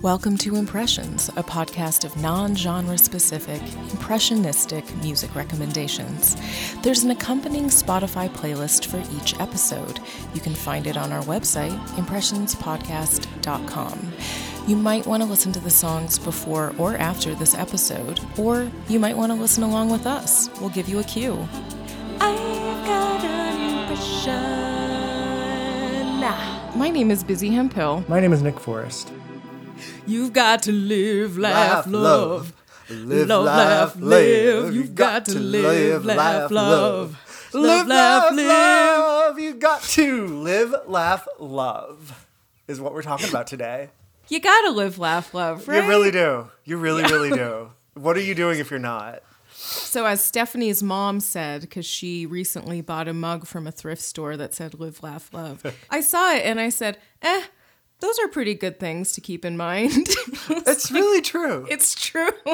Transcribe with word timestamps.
Welcome 0.00 0.38
to 0.38 0.54
Impressions, 0.54 1.28
a 1.30 1.42
podcast 1.42 2.04
of 2.04 2.16
non 2.22 2.54
genre 2.54 2.96
specific, 2.96 3.60
impressionistic 3.90 4.84
music 5.02 5.34
recommendations. 5.34 6.36
There's 6.82 7.02
an 7.02 7.10
accompanying 7.10 7.64
Spotify 7.64 8.28
playlist 8.28 8.86
for 8.86 9.02
each 9.16 9.34
episode. 9.40 9.98
You 10.34 10.40
can 10.40 10.54
find 10.54 10.86
it 10.86 10.96
on 10.96 11.10
our 11.10 11.24
website, 11.24 11.76
impressionspodcast.com. 11.96 14.12
You 14.68 14.76
might 14.76 15.04
want 15.04 15.24
to 15.24 15.28
listen 15.28 15.50
to 15.52 15.60
the 15.60 15.70
songs 15.70 16.16
before 16.18 16.72
or 16.78 16.96
after 16.96 17.34
this 17.34 17.56
episode, 17.56 18.20
or 18.38 18.70
you 18.88 19.00
might 19.00 19.16
want 19.16 19.32
to 19.32 19.36
listen 19.36 19.64
along 19.64 19.90
with 19.90 20.06
us. 20.06 20.48
We'll 20.60 20.70
give 20.70 20.88
you 20.88 21.00
a 21.00 21.04
cue. 21.04 21.48
My 26.78 26.90
name 26.90 27.10
is 27.10 27.24
Busy 27.24 27.50
Hempill. 27.50 28.08
My 28.08 28.20
name 28.20 28.32
is 28.32 28.40
Nick 28.40 28.60
Forrest. 28.60 29.12
You've 30.06 30.32
got 30.32 30.62
to 30.62 30.70
live, 30.72 31.36
laugh, 31.36 31.88
love. 31.88 32.52
Live, 32.88 33.26
Love, 33.28 33.44
laugh, 33.46 33.96
live. 33.96 34.72
You've 34.72 34.94
got 34.94 35.24
to 35.26 35.40
live, 35.40 36.04
laugh, 36.04 36.52
love. 36.52 37.18
Live, 37.52 37.86
laugh, 37.88 38.32
live. 38.32 38.46
love. 38.46 39.38
You've 39.40 39.58
got 39.58 39.82
to 39.82 40.26
live, 40.28 40.72
laugh, 40.86 41.26
love. 41.40 42.26
Is 42.68 42.80
what 42.80 42.94
we're 42.94 43.02
talking 43.02 43.28
about 43.28 43.48
today. 43.48 43.90
You 44.28 44.38
gotta 44.40 44.70
live, 44.70 45.00
laugh, 45.00 45.34
love, 45.34 45.66
right? 45.66 45.82
You 45.82 45.88
really 45.88 46.12
do. 46.12 46.48
You 46.64 46.76
really, 46.76 47.02
really 47.02 47.30
do. 47.30 47.70
What 47.94 48.16
are 48.16 48.20
you 48.20 48.36
doing 48.36 48.60
if 48.60 48.70
you're 48.70 48.78
not? 48.78 49.24
So, 49.68 50.06
as 50.06 50.20
Stephanie's 50.22 50.82
mom 50.82 51.20
said, 51.20 51.62
because 51.62 51.86
she 51.86 52.26
recently 52.26 52.80
bought 52.80 53.08
a 53.08 53.12
mug 53.12 53.46
from 53.46 53.66
a 53.66 53.72
thrift 53.72 54.02
store 54.02 54.36
that 54.36 54.54
said 54.54 54.74
"Live, 54.80 55.02
laugh, 55.02 55.30
love," 55.32 55.64
I 55.90 56.00
saw 56.00 56.32
it 56.34 56.44
and 56.44 56.58
I 56.60 56.68
said, 56.70 56.98
"Eh, 57.22 57.42
those 58.00 58.18
are 58.20 58.28
pretty 58.28 58.54
good 58.54 58.78
things 58.80 59.12
to 59.12 59.20
keep 59.20 59.44
in 59.44 59.56
mind." 59.56 60.08
It's 60.50 60.90
really 60.90 61.20
true. 61.20 61.66
it's 61.70 61.94
true. 61.94 62.30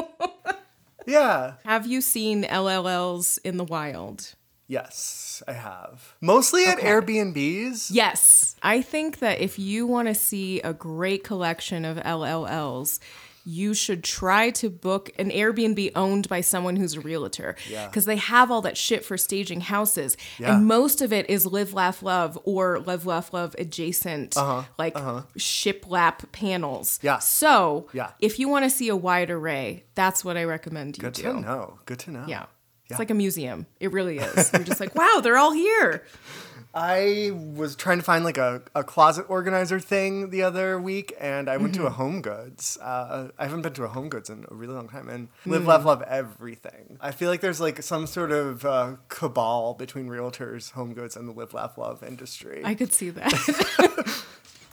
Yeah. 1.07 1.53
Have 1.65 1.85
you 1.85 2.01
seen 2.01 2.43
LLLs 2.45 3.37
in 3.43 3.57
the 3.57 3.63
wild? 3.63 4.33
Yes, 4.67 5.43
I 5.47 5.51
have. 5.53 6.15
Mostly 6.19 6.65
at 6.65 6.79
Okay. 6.79 6.87
Airbnbs. 6.87 7.89
Yes. 7.91 8.55
I 8.63 8.81
think 8.81 9.19
that 9.19 9.39
if 9.39 9.59
you 9.59 9.85
want 9.85 10.07
to 10.07 10.15
see 10.15 10.61
a 10.61 10.73
great 10.73 11.23
collection 11.23 11.85
of 11.85 11.97
LLLs, 11.97 12.97
you 13.47 13.75
should 13.75 14.03
try 14.03 14.49
to 14.49 14.69
book 14.71 15.11
an 15.19 15.29
Airbnb 15.29 15.91
owned 15.95 16.27
by 16.27 16.41
someone 16.41 16.75
who's 16.75 16.95
a 16.95 16.99
realtor. 16.99 17.55
Yeah. 17.69 17.85
Because 17.87 18.05
they 18.05 18.15
have 18.15 18.49
all 18.49 18.61
that 18.63 18.75
shit 18.75 19.05
for 19.05 19.17
staging 19.17 19.61
houses. 19.61 20.17
Yeah. 20.39 20.55
And 20.57 20.65
most 20.65 20.99
of 21.01 21.13
it 21.13 21.29
is 21.29 21.45
live, 21.45 21.71
laugh, 21.73 22.01
love 22.01 22.39
or 22.43 22.79
live, 22.79 23.05
laugh, 23.05 23.33
love 23.33 23.55
adjacent, 23.59 24.35
like 24.79 24.95
shiplap 25.37 26.31
panels. 26.31 26.97
Uh-huh, 26.99 27.05
Yeah. 27.13 27.19
So 27.19 27.87
Yeah. 27.93 28.11
if 28.19 28.39
you 28.39 28.49
want 28.49 28.65
to 28.65 28.69
see 28.69 28.89
a 28.89 28.95
wide 28.95 29.29
array, 29.29 29.83
that's 29.93 30.25
what 30.25 30.37
I 30.37 30.43
recommend 30.43 30.97
you 30.97 31.01
Good 31.01 31.13
do. 31.13 31.21
Good 31.23 31.33
to 31.35 31.41
know. 31.41 31.79
Good 31.85 31.99
to 31.99 32.11
know. 32.11 32.25
Yeah. 32.27 32.45
It's 32.89 32.99
like 32.99 33.09
a 33.09 33.15
museum. 33.15 33.65
It 33.79 33.91
really 33.91 34.19
is. 34.19 34.51
You're 34.53 34.63
just 34.63 34.79
like, 34.79 34.93
wow, 35.01 35.19
they're 35.23 35.37
all 35.37 35.53
here. 35.53 36.03
I 36.77 37.31
was 37.33 37.77
trying 37.77 37.99
to 37.99 38.03
find 38.03 38.25
like 38.25 38.37
a, 38.37 38.61
a 38.75 38.83
closet 38.83 39.25
organizer 39.29 39.79
thing 39.79 40.29
the 40.29 40.43
other 40.43 40.77
week, 40.79 41.13
and 41.19 41.49
I 41.49 41.55
went 41.55 41.73
to 41.75 41.83
a 41.83 41.89
Mm-hmm. 41.89 41.95
Home 41.95 42.21
Goods. 42.21 42.77
Uh, 42.81 43.29
I 43.39 43.43
haven't 43.45 43.61
been 43.61 43.71
to 43.75 43.85
a 43.85 43.87
Home 43.87 44.09
Goods 44.09 44.29
in 44.29 44.45
a 44.51 44.53
really 44.53 44.73
long 44.73 44.89
time, 44.89 45.07
and 45.07 45.29
Mm. 45.45 45.51
live, 45.51 45.65
laugh, 45.67 45.85
love 45.85 46.01
everything. 46.01 46.97
I 46.99 47.11
feel 47.11 47.29
like 47.29 47.39
there's 47.39 47.61
like 47.61 47.81
some 47.81 48.07
sort 48.07 48.33
of 48.33 48.65
uh, 48.65 48.95
cabal 49.07 49.73
between 49.75 50.07
realtors, 50.09 50.71
Home 50.71 50.93
Goods, 50.93 51.15
and 51.15 51.29
the 51.29 51.31
live, 51.31 51.53
laugh, 51.53 51.77
love 51.77 52.03
industry. 52.03 52.61
I 52.65 52.75
could 52.75 52.91
see 52.91 53.09
that. 53.11 54.25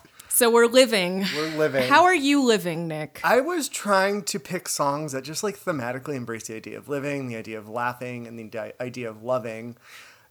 so 0.28 0.50
we're 0.50 0.66
living. 0.66 1.24
We're 1.36 1.56
living. 1.56 1.88
How 1.88 2.02
are 2.02 2.14
you 2.14 2.42
living, 2.42 2.88
Nick? 2.88 3.20
I 3.22 3.40
was 3.40 3.68
trying 3.68 4.24
to 4.24 4.40
pick 4.40 4.68
songs 4.68 5.12
that 5.12 5.22
just 5.22 5.44
like 5.44 5.56
thematically 5.56 6.16
embrace 6.16 6.48
the 6.48 6.56
idea 6.56 6.78
of 6.78 6.88
living, 6.88 7.28
the 7.28 7.36
idea 7.36 7.58
of 7.58 7.68
laughing, 7.68 8.26
and 8.26 8.36
the 8.40 8.74
idea 8.82 9.08
of 9.08 9.22
loving. 9.22 9.76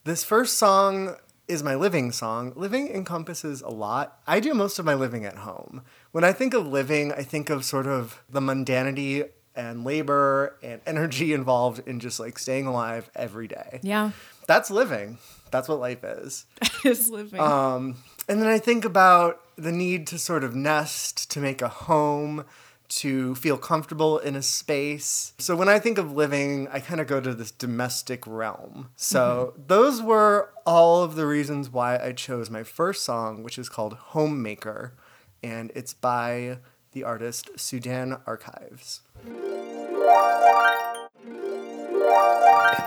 This 0.03 0.25
first 0.25 0.57
song 0.57 1.15
is 1.47 1.63
my 1.63 1.75
living 1.75 2.11
song. 2.11 2.53
Living 2.55 2.87
encompasses 2.89 3.61
a 3.61 3.69
lot. 3.69 4.19
I 4.27 4.39
do 4.39 4.53
most 4.53 4.79
of 4.79 4.85
my 4.85 4.93
living 4.93 5.25
at 5.25 5.37
home. 5.39 5.81
When 6.11 6.23
I 6.23 6.31
think 6.33 6.53
of 6.53 6.67
living, 6.67 7.11
I 7.11 7.23
think 7.23 7.49
of 7.49 7.65
sort 7.65 7.87
of 7.87 8.21
the 8.29 8.39
mundanity 8.39 9.29
and 9.55 9.83
labor 9.83 10.57
and 10.63 10.81
energy 10.87 11.33
involved 11.33 11.85
in 11.87 11.99
just 11.99 12.19
like 12.19 12.39
staying 12.39 12.67
alive 12.67 13.09
every 13.15 13.47
day. 13.47 13.79
yeah, 13.83 14.11
That's 14.47 14.71
living. 14.71 15.17
That's 15.51 15.67
what 15.67 15.79
life 15.79 16.03
is. 16.03 16.45
is 16.85 17.09
living. 17.09 17.39
Um, 17.39 17.97
and 18.29 18.41
then 18.41 18.47
I 18.47 18.57
think 18.59 18.85
about 18.85 19.41
the 19.57 19.71
need 19.71 20.07
to 20.07 20.17
sort 20.19 20.43
of 20.43 20.55
nest, 20.55 21.29
to 21.31 21.39
make 21.39 21.61
a 21.61 21.67
home, 21.67 22.45
to 22.91 23.35
feel 23.35 23.57
comfortable 23.57 24.17
in 24.19 24.35
a 24.35 24.41
space. 24.41 25.33
So 25.37 25.55
when 25.55 25.69
I 25.69 25.79
think 25.79 25.97
of 25.97 26.11
living, 26.11 26.67
I 26.71 26.81
kind 26.81 26.99
of 26.99 27.07
go 27.07 27.21
to 27.21 27.33
this 27.33 27.49
domestic 27.49 28.27
realm. 28.27 28.89
So 28.97 29.53
mm-hmm. 29.53 29.63
those 29.67 30.01
were 30.01 30.49
all 30.65 31.01
of 31.01 31.15
the 31.15 31.25
reasons 31.25 31.69
why 31.69 31.97
I 31.97 32.11
chose 32.11 32.49
my 32.49 32.63
first 32.63 33.03
song, 33.03 33.43
which 33.43 33.57
is 33.57 33.69
called 33.69 33.93
Homemaker, 33.93 34.93
and 35.41 35.71
it's 35.73 35.93
by 35.93 36.57
the 36.91 37.05
artist 37.05 37.49
Sudan 37.55 38.19
Archives. 38.27 38.99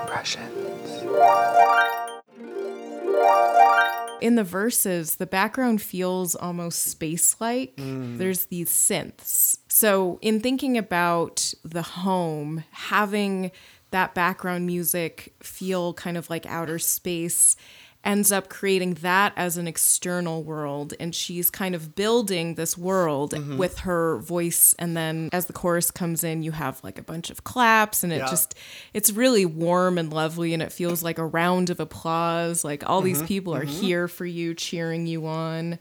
Impressions. 0.02 0.84
In 4.20 4.36
the 4.36 4.44
verses, 4.44 5.16
the 5.16 5.26
background 5.26 5.82
feels 5.82 6.34
almost 6.34 6.84
space 6.84 7.36
like. 7.40 7.76
Mm. 7.76 8.18
There's 8.18 8.46
these 8.46 8.70
synths. 8.70 9.58
So, 9.68 10.18
in 10.22 10.40
thinking 10.40 10.78
about 10.78 11.52
the 11.64 11.82
home, 11.82 12.64
having 12.70 13.50
that 13.90 14.14
background 14.14 14.66
music 14.66 15.34
feel 15.40 15.94
kind 15.94 16.16
of 16.16 16.28
like 16.28 16.46
outer 16.46 16.78
space 16.78 17.54
ends 18.04 18.30
up 18.30 18.48
creating 18.48 18.94
that 18.94 19.32
as 19.36 19.56
an 19.56 19.66
external 19.66 20.42
world. 20.42 20.94
And 21.00 21.14
she's 21.14 21.50
kind 21.50 21.74
of 21.74 21.94
building 21.94 22.54
this 22.54 22.76
world 22.76 23.32
Mm-hmm. 23.32 23.56
with 23.58 23.78
her 23.80 24.18
voice. 24.18 24.74
And 24.78 24.96
then 24.96 25.28
as 25.32 25.46
the 25.46 25.52
chorus 25.52 25.90
comes 25.90 26.22
in, 26.24 26.42
you 26.42 26.52
have 26.52 26.82
like 26.84 26.98
a 26.98 27.02
bunch 27.02 27.30
of 27.30 27.44
claps, 27.44 28.02
and 28.04 28.12
it 28.12 28.18
Yeah. 28.18 28.26
just, 28.30 28.54
it's 28.92 29.10
really 29.12 29.46
warm 29.46 29.98
and 29.98 30.12
lovely. 30.12 30.52
And 30.54 30.62
it 30.62 30.72
feels 30.72 31.02
like 31.02 31.18
a 31.18 31.26
round 31.26 31.70
of 31.70 31.80
applause. 31.80 32.64
Like 32.64 32.88
all 32.88 33.00
these 33.00 33.22
people 33.22 33.54
are 33.54 33.64
here 33.64 34.08
for 34.08 34.26
you, 34.26 34.54
cheering 34.54 35.06
you 35.06 35.26
on. 35.26 35.78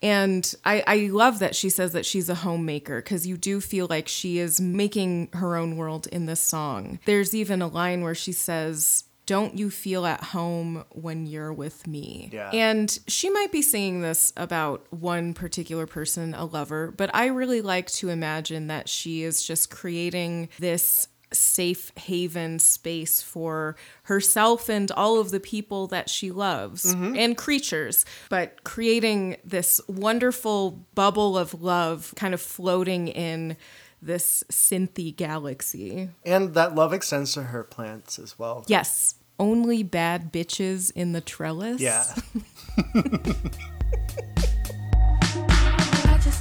And 0.00 0.54
I, 0.64 0.84
I 0.86 0.96
love 1.10 1.40
that 1.40 1.56
she 1.56 1.70
says 1.70 1.90
that 1.92 2.06
she's 2.06 2.28
a 2.28 2.36
homemaker 2.36 3.02
because 3.02 3.26
you 3.26 3.36
do 3.36 3.60
feel 3.60 3.88
like 3.90 4.06
she 4.06 4.38
is 4.38 4.60
making 4.60 5.28
her 5.32 5.56
own 5.56 5.76
world 5.76 6.06
in 6.06 6.26
this 6.26 6.38
song. 6.40 7.00
There's 7.04 7.34
even 7.34 7.60
a 7.62 7.66
line 7.66 8.02
where 8.02 8.14
she 8.14 8.30
says, 8.30 9.02
Don't 9.28 9.58
you 9.58 9.68
feel 9.68 10.06
at 10.06 10.24
home 10.24 10.86
when 10.88 11.26
you're 11.26 11.52
with 11.52 11.86
me? 11.86 12.30
Yeah. 12.32 12.48
And 12.50 12.98
she 13.06 13.28
might 13.28 13.52
be 13.52 13.60
saying 13.60 14.00
this 14.00 14.32
about 14.38 14.86
one 14.90 15.34
particular 15.34 15.86
person, 15.86 16.32
a 16.32 16.46
lover, 16.46 16.94
but 16.96 17.14
I 17.14 17.26
really 17.26 17.60
like 17.60 17.90
to 17.92 18.08
imagine 18.08 18.68
that 18.68 18.88
she 18.88 19.24
is 19.24 19.42
just 19.42 19.68
creating 19.70 20.48
this 20.58 21.08
safe 21.30 21.92
haven 21.98 22.58
space 22.58 23.20
for 23.20 23.76
herself 24.04 24.70
and 24.70 24.90
all 24.92 25.20
of 25.20 25.30
the 25.30 25.40
people 25.40 25.86
that 25.88 26.08
she 26.08 26.30
loves 26.30 26.94
mm-hmm. 26.94 27.14
and 27.14 27.36
creatures, 27.36 28.06
but 28.30 28.64
creating 28.64 29.36
this 29.44 29.78
wonderful 29.88 30.86
bubble 30.94 31.36
of 31.36 31.60
love 31.60 32.14
kind 32.16 32.32
of 32.32 32.40
floating 32.40 33.08
in 33.08 33.58
this 34.00 34.44
synthy 34.50 35.14
galaxy. 35.14 36.08
And 36.24 36.54
that 36.54 36.74
love 36.74 36.92
extends 36.92 37.34
to 37.34 37.42
her 37.42 37.64
plants 37.64 38.18
as 38.18 38.38
well. 38.38 38.64
Yes, 38.68 39.16
only 39.38 39.82
bad 39.82 40.32
bitches 40.32 40.92
in 40.94 41.12
the 41.12 41.20
trellis. 41.20 41.80
Yeah. 41.80 42.04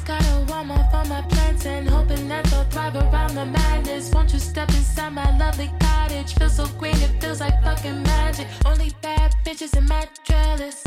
Gotta 0.07 0.45
warm 0.47 0.71
up 0.71 0.94
on 0.94 1.09
my 1.09 1.21
plants 1.23 1.65
and 1.65 1.89
hoping 1.89 2.29
that 2.29 2.45
they'll 2.45 2.63
thrive 2.63 2.95
around 2.95 3.35
the 3.35 3.45
madness. 3.45 4.09
Won't 4.13 4.31
you 4.31 4.39
step 4.39 4.69
inside 4.69 5.09
my 5.09 5.38
lovely 5.38 5.69
cottage? 5.81 6.33
Feels 6.35 6.55
so 6.55 6.65
green, 6.79 6.95
it 6.95 7.21
feels 7.21 7.41
like 7.41 7.61
fucking 7.61 8.03
magic. 8.03 8.47
Only 8.65 8.94
bad 9.01 9.35
bitches 9.44 9.75
in 9.75 9.85
my 9.85 10.07
trellis. 10.23 10.81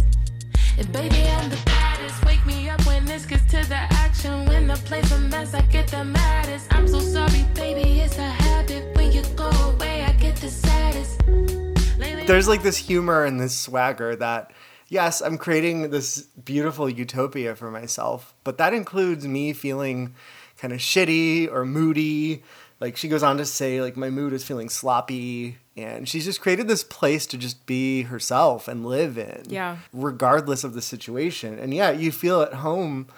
And 0.78 0.90
baby, 0.90 1.28
I'm 1.28 1.50
the 1.50 1.58
baddest. 1.66 2.24
Wake 2.24 2.46
me 2.46 2.70
up 2.70 2.82
when 2.86 3.04
this 3.04 3.26
gets 3.26 3.44
to 3.50 3.62
the 3.68 3.82
action. 4.06 4.46
When 4.46 4.68
the 4.68 4.76
place 4.86 5.12
a 5.12 5.18
mess, 5.18 5.52
I 5.52 5.60
get 5.66 5.88
the 5.88 6.02
maddest. 6.02 6.72
I'm 6.72 6.88
so 6.88 7.00
sorry, 7.00 7.44
baby, 7.52 8.00
it's 8.00 8.16
a 8.16 8.22
habit. 8.22 8.96
When 8.96 9.12
you 9.12 9.22
go 9.36 9.50
away, 9.50 10.02
I 10.02 10.12
get 10.12 10.36
the 10.36 10.48
saddest. 10.48 11.69
There's 12.00 12.48
like 12.48 12.62
this 12.62 12.76
humor 12.78 13.24
and 13.24 13.40
this 13.40 13.56
swagger 13.56 14.14
that 14.16 14.52
yes 14.88 15.20
i'm 15.20 15.36
creating 15.38 15.90
this 15.90 16.22
beautiful 16.22 16.88
utopia 16.88 17.54
for 17.54 17.70
myself 17.70 18.34
but 18.44 18.58
that 18.58 18.72
includes 18.74 19.26
me 19.26 19.52
feeling 19.52 20.14
kind 20.58 20.72
of 20.72 20.78
shitty 20.80 21.50
or 21.50 21.64
moody. 21.64 22.42
Like 22.80 22.96
she 22.96 23.08
goes 23.08 23.22
on 23.22 23.36
to 23.38 23.44
say 23.46 23.80
like 23.82 23.96
my 23.96 24.08
mood 24.10 24.32
is 24.32 24.44
feeling 24.44 24.68
sloppy 24.68 25.58
and 25.76 26.08
she's 26.08 26.24
just 26.24 26.40
created 26.40 26.66
this 26.68 26.82
place 26.84 27.26
to 27.26 27.36
just 27.38 27.64
be 27.66 28.02
herself 28.02 28.68
and 28.68 28.84
live 28.86 29.16
in 29.18 29.42
Yeah. 29.48 29.78
regardless 29.92 30.64
of 30.64 30.72
the 30.74 30.82
situation. 30.82 31.58
And 31.58 31.72
yeah 31.74 31.90
you 31.90 32.10
feel 32.12 32.40
at 32.42 32.54
home 32.54 33.08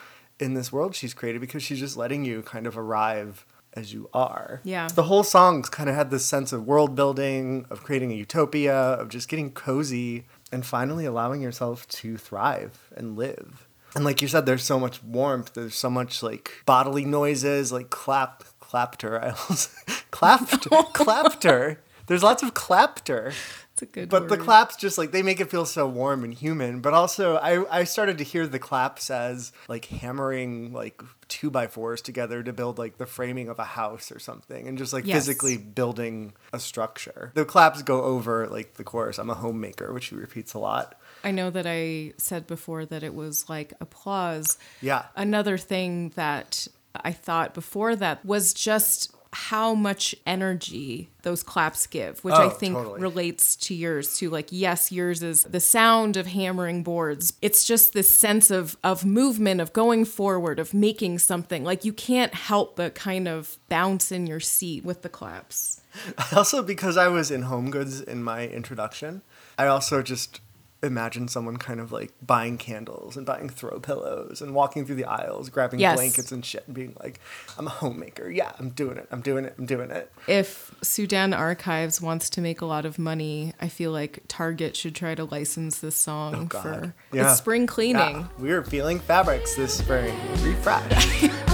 in 0.40 0.54
this 0.54 0.72
world 0.72 0.94
she's 0.96 1.14
created 1.14 1.40
because 1.40 1.62
she's 1.62 1.78
just 1.80 1.96
letting 1.96 2.24
you 2.24 2.42
kind 2.42 2.66
of 2.66 2.76
arrive 2.78 3.44
as 3.74 3.92
you 3.92 4.08
are. 4.12 4.60
Yeah. 4.64 4.88
The 4.88 5.04
whole 5.04 5.24
song's 5.24 5.68
kind 5.68 5.88
of 5.88 5.94
had 5.94 6.10
this 6.10 6.24
sense 6.24 6.52
of 6.52 6.66
world 6.66 6.94
building, 6.94 7.66
of 7.70 7.82
creating 7.82 8.12
a 8.12 8.14
utopia, 8.14 8.74
of 8.74 9.08
just 9.08 9.28
getting 9.28 9.50
cozy 9.50 10.26
and 10.50 10.64
finally 10.64 11.04
allowing 11.06 11.40
yourself 11.40 11.88
to 11.88 12.16
thrive 12.16 12.88
and 12.96 13.16
live. 13.16 13.66
And 13.94 14.04
like 14.04 14.22
you 14.22 14.28
said, 14.28 14.46
there's 14.46 14.62
so 14.62 14.78
much 14.78 15.02
warmth. 15.02 15.52
There's 15.54 15.74
so 15.74 15.90
much 15.90 16.22
like 16.22 16.62
bodily 16.66 17.04
noises, 17.04 17.72
like 17.72 17.90
clap, 17.90 18.44
clapter. 18.60 19.18
I 19.22 19.30
almost 19.30 19.70
clapped, 20.10 20.68
clapter. 20.92 21.80
There's 22.06 22.22
lots 22.22 22.42
of 22.42 22.54
clapter. 22.54 23.32
A 23.82 23.86
good 23.86 24.08
But 24.08 24.28
the 24.28 24.36
claps 24.36 24.76
just 24.76 24.96
like 24.96 25.10
they 25.10 25.22
make 25.22 25.40
it 25.40 25.50
feel 25.50 25.66
so 25.66 25.86
warm 25.88 26.24
and 26.24 26.32
human. 26.32 26.80
But 26.80 26.94
also, 26.94 27.36
I 27.36 27.80
I 27.80 27.84
started 27.84 28.18
to 28.18 28.24
hear 28.24 28.46
the 28.46 28.58
claps 28.58 29.10
as 29.10 29.52
like 29.68 29.86
hammering 29.86 30.72
like 30.72 31.02
two 31.28 31.50
by 31.50 31.66
fours 31.66 32.00
together 32.00 32.42
to 32.42 32.52
build 32.52 32.78
like 32.78 32.98
the 32.98 33.06
framing 33.06 33.48
of 33.48 33.58
a 33.58 33.64
house 33.64 34.12
or 34.12 34.18
something, 34.18 34.68
and 34.68 34.78
just 34.78 34.92
like 34.92 35.06
Yes. 35.06 35.16
physically 35.16 35.56
building 35.56 36.32
a 36.52 36.58
structure. 36.60 37.32
The 37.34 37.44
claps 37.44 37.82
go 37.82 38.02
over 38.02 38.46
like 38.48 38.74
the 38.74 38.84
chorus. 38.84 39.18
I'm 39.18 39.30
a 39.30 39.34
homemaker, 39.34 39.92
which 39.92 40.06
he 40.06 40.14
repeats 40.16 40.54
a 40.54 40.58
lot. 40.58 40.94
I 41.24 41.30
know 41.30 41.50
that 41.50 41.66
I 41.66 42.12
said 42.18 42.46
before 42.46 42.84
that 42.86 43.02
it 43.02 43.14
was 43.14 43.48
like 43.48 43.72
applause. 43.80 44.58
Yeah. 44.80 45.06
Another 45.16 45.56
thing 45.58 46.10
that 46.16 46.66
I 46.94 47.12
thought 47.12 47.54
before 47.54 47.96
that 47.96 48.24
was 48.24 48.52
just 48.52 49.14
how 49.34 49.74
much 49.74 50.14
energy 50.26 51.08
those 51.22 51.42
claps 51.42 51.86
give, 51.86 52.22
which 52.24 52.34
I 52.34 52.44
Oh, 52.44 52.50
think 52.50 52.74
totally. 52.74 53.00
relates 53.00 53.56
to 53.56 53.74
yours 53.74 54.14
too. 54.16 54.28
Like, 54.28 54.48
yes, 54.50 54.92
yours 54.92 55.22
is 55.22 55.44
the 55.44 55.60
sound 55.60 56.16
of 56.16 56.26
hammering 56.26 56.82
boards. 56.82 57.32
It's 57.40 57.64
just 57.64 57.92
this 57.94 58.14
sense 58.14 58.50
of 58.50 58.76
of 58.84 59.04
movement, 59.04 59.60
of 59.60 59.72
going 59.72 60.04
forward, 60.04 60.58
of 60.58 60.74
making 60.74 61.18
something. 61.20 61.64
Like 61.64 61.84
you 61.84 61.92
can't 61.92 62.34
help 62.34 62.76
but 62.76 62.94
kind 62.94 63.26
of 63.26 63.56
bounce 63.68 64.12
in 64.12 64.26
your 64.26 64.40
seat 64.40 64.84
with 64.84 65.02
the 65.02 65.08
claps. 65.08 65.80
Also, 66.34 66.62
because 66.62 66.96
I 66.96 67.08
was 67.08 67.30
in 67.30 67.42
Home 67.42 67.70
Goods 67.70 68.00
in 68.00 68.22
my 68.22 68.46
introduction, 68.48 69.20
I 69.58 69.66
also 69.66 70.00
just 70.02 70.40
imagined 70.82 71.30
someone 71.30 71.56
kind 71.56 71.78
of 71.80 71.92
like 71.92 72.12
buying 72.20 72.58
candles 72.58 73.16
and 73.16 73.24
buying 73.24 73.48
throw 73.48 73.78
pillows 73.78 74.40
and 74.42 74.54
walking 74.54 74.84
through 74.84 74.96
the 74.96 75.04
aisles, 75.04 75.48
grabbing 75.48 75.78
Yes. 75.80 75.96
blankets 75.96 76.32
and 76.32 76.44
shit, 76.44 76.64
and 76.66 76.74
being 76.74 76.96
like, 77.00 77.20
"I'm 77.56 77.66
a 77.66 77.70
homemaker. 77.70 78.28
Yeah, 78.28 78.52
I'm 78.58 78.70
doing 78.70 78.96
it. 78.98 79.06
I'm 79.12 79.20
doing 79.20 79.44
it. 79.44 79.54
I'm 79.58 79.66
doing 79.66 79.90
it." 79.90 80.10
If 80.26 80.74
Sudan 80.82 81.32
Archives 81.32 82.00
wants 82.00 82.28
to 82.30 82.40
make 82.40 82.60
a 82.60 82.66
lot 82.66 82.84
of 82.84 82.98
money, 82.98 83.54
I 83.60 83.68
feel 83.68 83.92
like 83.92 84.20
Target 84.28 84.74
should 84.76 84.94
try 84.94 85.14
to 85.14 85.24
license 85.24 85.78
this 85.78 85.96
song 85.96 86.50
Oh, 86.54 86.60
for 86.60 86.94
Yeah. 87.12 87.30
it's 87.30 87.38
spring 87.38 87.66
cleaning. 87.66 88.16
Yeah, 88.20 88.26
we 88.38 88.50
are 88.52 88.62
feeling 88.64 88.98
fabrics 88.98 89.54
this 89.54 89.74
spring. 89.74 90.14
Refresh. 90.42 91.28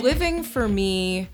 living 0.00 0.42
for 0.42 0.68
me 0.68 1.28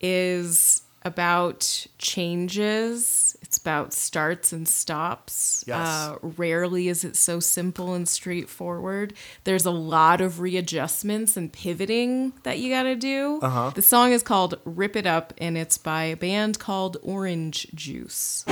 is 0.00 0.82
about 1.02 1.86
changes. 1.98 3.36
It's 3.42 3.56
about 3.58 3.92
starts 3.92 4.52
and 4.52 4.68
stops. 4.68 5.64
Yes. 5.66 5.88
Uh, 5.88 6.16
rarely 6.22 6.88
is 6.88 7.04
it 7.04 7.16
so 7.16 7.40
simple 7.40 7.94
and 7.94 8.08
straightforward. 8.08 9.14
There's 9.44 9.64
a 9.64 9.70
lot 9.70 10.20
of 10.20 10.40
readjustments 10.40 11.36
and 11.36 11.52
pivoting 11.52 12.32
that 12.42 12.58
you 12.58 12.70
got 12.70 12.82
to 12.84 12.96
do. 12.96 13.38
Uh-huh. 13.42 13.70
The 13.74 13.82
song 13.82 14.12
is 14.12 14.22
called 14.22 14.58
"Rip 14.64 14.96
It 14.96 15.06
Up" 15.06 15.32
and 15.38 15.56
it's 15.56 15.78
by 15.78 16.04
a 16.04 16.16
band 16.16 16.58
called 16.58 16.96
Orange 17.02 17.68
Juice. 17.74 18.44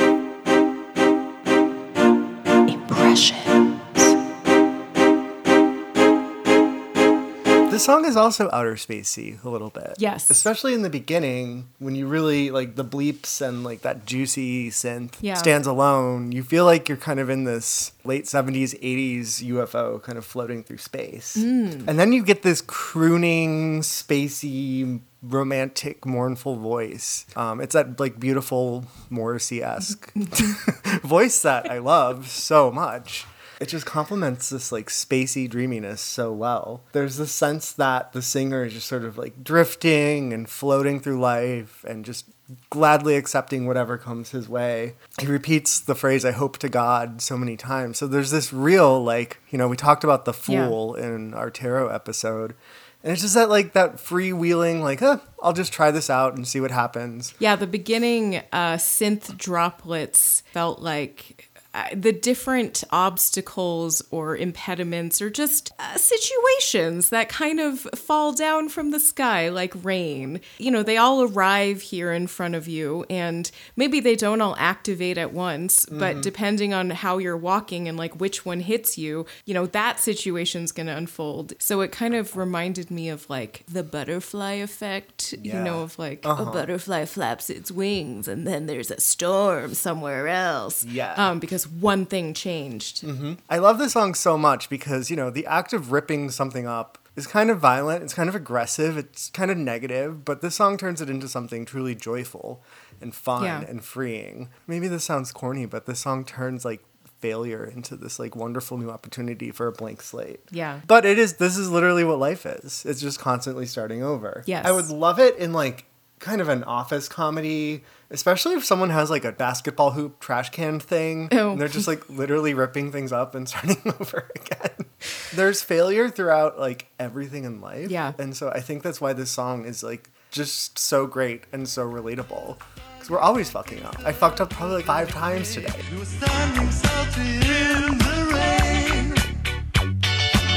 This 7.77 7.85
song 7.85 8.07
is 8.07 8.17
also 8.17 8.49
outer 8.55 8.73
spacey 8.77 9.37
a 9.45 9.51
little 9.51 9.69
bit. 9.69 9.97
Yes. 9.99 10.31
Especially 10.31 10.73
in 10.73 10.81
the 10.81 10.89
beginning 10.89 11.69
when 11.79 11.95
you 11.95 12.07
really 12.07 12.51
like 12.51 12.75
the 12.75 12.87
bleeps 12.87 13.47
and 13.47 13.65
like 13.65 13.83
that 13.83 14.07
juicy 14.07 14.71
synth 14.71 15.13
Yeah. 15.21 15.35
stands 15.35 15.67
alone. 15.67 16.33
You 16.33 16.43
feel 16.43 16.65
like 16.65 16.89
you're 16.89 16.97
kind 16.97 17.21
of 17.21 17.29
in 17.29 17.45
this 17.45 17.93
late 18.03 18.25
70s, 18.25 18.73
80s 18.81 19.43
UFO 19.45 20.03
kind 20.03 20.17
of 20.17 20.25
floating 20.25 20.65
through 20.65 20.79
space. 20.79 21.37
Mm. 21.37 21.87
And 21.87 21.99
then 21.99 22.15
you 22.15 22.23
get 22.25 22.41
this 22.41 22.63
crooning, 22.63 23.83
spacey, 23.83 25.01
romantic, 25.23 26.07
mournful 26.07 26.57
voice. 26.57 27.27
Um, 27.37 27.61
it's 27.61 27.75
that 27.75 28.01
like 28.01 28.19
beautiful 28.19 28.87
Morrissey 29.11 29.63
esque 29.63 30.11
voice 31.03 31.43
that 31.43 31.71
I 31.71 31.77
love 31.77 32.29
so 32.31 32.71
much. 32.71 33.27
It 33.61 33.69
just 33.69 33.87
complements 33.87 34.51
this 34.51 34.71
like 34.71 34.89
spacey 34.89 35.49
dreaminess 35.49 36.01
so 36.01 36.33
well. 36.33 36.83
There's 36.93 37.17
this 37.17 37.33
sense 37.33 37.73
that 37.73 38.13
the 38.13 38.23
singer 38.23 38.65
is 38.65 38.75
just 38.75 38.87
sort 38.87 39.05
of 39.05 39.17
like 39.17 39.43
drifting 39.43 40.33
and 40.33 40.49
floating 40.49 41.01
through 41.01 41.21
life 41.21 41.85
and 41.89 42.05
just 42.05 42.27
gladly 42.71 43.17
accepting 43.17 43.67
whatever 43.67 43.99
comes 43.99 44.31
his 44.31 44.49
way. 44.49 44.95
He 45.21 45.27
repeats 45.27 45.81
the 45.81 45.95
phrase, 45.97 46.25
I 46.25 46.31
hope 46.33 46.59
to 46.59 46.69
God, 46.69 47.21
so 47.21 47.37
many 47.37 47.57
times. 47.57 47.99
So 47.99 48.07
there's 48.07 48.31
this 48.31 48.53
real, 48.53 49.03
like, 49.03 49.39
you 49.51 49.59
know, 49.59 49.67
we 49.67 49.77
talked 49.77 50.05
about 50.05 50.27
the 50.27 50.33
Yeah. 50.47 50.69
fool 50.69 50.95
in 50.95 51.35
our 51.35 51.51
tarot 51.51 51.89
episode. 51.89 52.55
And 53.03 53.13
it's 53.13 53.23
just 53.23 53.35
that, 53.35 53.49
like, 53.49 53.73
that 53.73 53.97
freewheeling, 53.97 54.81
like, 54.81 55.01
huh, 55.01 55.19
I'll 55.43 55.53
just 55.53 55.73
try 55.73 55.91
this 55.91 56.09
out 56.11 56.35
and 56.37 56.47
see 56.47 56.61
what 56.61 56.71
happens. 56.71 57.35
Yeah, 57.39 57.55
the 57.57 57.67
beginning 57.67 58.37
uh, 58.53 58.77
synth 58.77 59.37
droplets 59.37 60.43
felt 60.53 60.81
like 60.81 61.46
the 61.95 62.13
different 62.13 62.85
obstacles 62.91 64.03
or 64.11 64.37
impediments 64.37 65.21
or 65.21 65.31
just 65.31 65.73
uh, 65.79 65.97
situations 65.97 67.11
that 67.11 67.29
kind 67.29 67.61
of 67.61 67.81
fall 67.95 68.33
down 68.33 68.69
from 68.69 68.91
the 68.91 69.01
sky 69.01 69.49
like 69.49 69.73
rain. 69.85 70.41
You 70.59 70.71
know, 70.71 70.83
they 70.83 70.97
all 70.97 71.23
arrive 71.23 71.83
here 71.83 72.13
in 72.13 72.27
front 72.27 72.55
of 72.55 72.69
you, 72.69 73.05
and 73.11 73.51
maybe 73.77 74.01
they 74.01 74.17
don't 74.17 74.41
all 74.41 74.57
activate 74.59 75.19
at 75.19 75.33
once, 75.33 75.87
but 75.87 76.23
depending 76.23 76.73
on 76.73 76.91
how 76.91 77.19
you're 77.19 77.37
walking 77.37 77.89
and 77.89 77.97
like 77.97 78.21
which 78.21 78.45
one 78.45 78.61
hits 78.61 78.99
you, 78.99 79.27
you 79.45 79.55
know, 79.55 79.67
that 79.67 80.01
situation's 80.01 80.73
going 80.73 80.87
to 80.87 80.97
unfold. 80.97 81.55
So 81.59 81.81
it 81.81 81.93
kind 81.93 82.15
of 82.15 82.37
reminded 82.37 82.91
me 82.91 83.09
of 83.09 83.29
like 83.29 83.65
the 83.69 83.83
butterfly 83.83 84.55
effect, 84.55 85.35
you 85.43 85.53
know, 85.53 85.83
of 85.83 85.99
like 85.99 86.25
a 86.25 86.45
butterfly 86.45 87.05
flaps 87.05 87.51
its 87.51 87.71
wings 87.71 88.29
and 88.29 88.47
then 88.47 88.67
there's 88.67 88.91
a 88.91 89.01
storm 89.01 89.75
somewhere 89.75 90.29
else. 90.29 90.85
Yeah. 90.85 91.15
Um, 91.15 91.39
because 91.39 91.66
one 91.69 92.07
thing 92.07 92.35
changed. 92.35 93.03
Mm-hmm. 93.03 93.35
I 93.49 93.59
love 93.59 93.79
this 93.79 93.93
song 93.93 94.15
so 94.15 94.37
much 94.39 94.69
because, 94.69 95.11
you 95.11 95.17
know, 95.17 95.31
the 95.31 95.47
act 95.47 95.73
of 95.73 95.93
ripping 95.93 96.31
something 96.31 96.67
up 96.67 96.99
is 97.17 97.27
kind 97.27 97.51
of 97.51 97.59
violent, 97.59 98.03
it's 98.03 98.13
kind 98.15 98.29
of 98.29 98.35
aggressive, 98.35 98.99
it's 98.99 99.31
kind 99.31 99.51
of 99.51 99.57
negative, 99.57 100.25
but 100.25 100.43
this 100.43 100.55
song 100.55 100.77
turns 100.77 101.01
it 101.01 101.09
into 101.09 101.27
something 101.29 101.65
truly 101.65 101.95
joyful 101.95 102.63
and 103.01 103.15
fun 103.15 103.45
Yeah. 103.45 103.61
and 103.61 103.83
freeing. 103.83 104.51
Maybe 104.67 104.87
this 104.89 105.05
sounds 105.05 105.33
corny, 105.33 105.65
but 105.67 105.87
this 105.87 106.01
song 106.01 106.25
turns 106.25 106.65
like 106.65 106.85
failure 107.21 107.65
into 107.65 107.97
this 107.97 108.19
like 108.19 108.37
wonderful 108.37 108.77
new 108.77 108.91
opportunity 108.91 109.51
for 109.51 109.67
a 109.67 109.73
blank 109.73 110.03
slate. 110.03 110.41
Yeah. 110.51 110.81
But 110.87 111.07
it 111.07 111.19
is 111.19 111.35
this 111.39 111.57
is 111.57 111.71
literally 111.71 112.05
what 112.05 112.19
life 112.19 112.45
is. 112.45 112.85
It's 112.87 113.01
just 113.01 113.19
constantly 113.19 113.65
starting 113.65 114.03
over. 114.03 114.43
Yes. 114.47 114.67
I 114.67 114.73
would 114.73 114.89
love 114.91 115.19
it 115.19 115.37
in 115.39 115.55
like 115.55 115.87
kind 116.19 116.41
of 116.41 116.49
an 116.49 116.65
office 116.65 117.09
comedy, 117.09 117.85
especially 118.11 118.55
if 118.55 118.65
someone 118.65 118.91
has 118.91 119.11
like 119.11 119.25
a 119.25 119.33
basketball 119.33 119.93
hoop 119.93 120.21
trash 120.21 120.51
can 120.51 120.81
thing. 120.81 121.29
Oh. 121.33 121.53
And 121.53 121.61
they're 121.61 121.69
just 121.69 121.89
like 121.89 122.09
literally 122.09 122.55
ripping 122.55 122.93
things 122.93 123.13
up 123.13 123.35
and 123.35 123.49
starting 123.49 123.81
over 124.01 124.31
again. 124.35 124.87
There's 125.35 125.63
failure 125.63 126.09
throughout 126.09 126.59
like 126.59 126.87
everything 126.99 127.45
in 127.45 127.61
life. 127.61 127.91
Yeah. 127.91 128.13
And 128.19 128.37
so 128.37 128.51
I 128.51 128.61
think 128.61 128.83
that's 128.83 129.01
why 129.01 129.13
this 129.13 129.31
song 129.31 129.65
is 129.65 129.83
like 129.83 130.11
just 130.31 130.79
so 130.79 131.07
great 131.07 131.45
and 131.53 131.69
so 131.69 131.89
relatable. 131.89 132.59
Because 132.95 133.11
we're 133.11 133.21
always 133.21 133.51
fucking 133.51 133.83
up. 133.85 133.99
I 134.05 134.13
fucked 134.13 134.41
up 134.41 134.51
probably 134.51 134.77
like 134.77 134.87
five 134.87 135.11
times 135.11 135.53
today. 135.55 135.73
You 135.93 135.99
were 135.99 136.05
standing 136.05 136.71
salty 136.71 137.21
in 137.21 137.99
the 137.99 138.33
rain. 138.33 139.13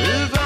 If 0.02 0.39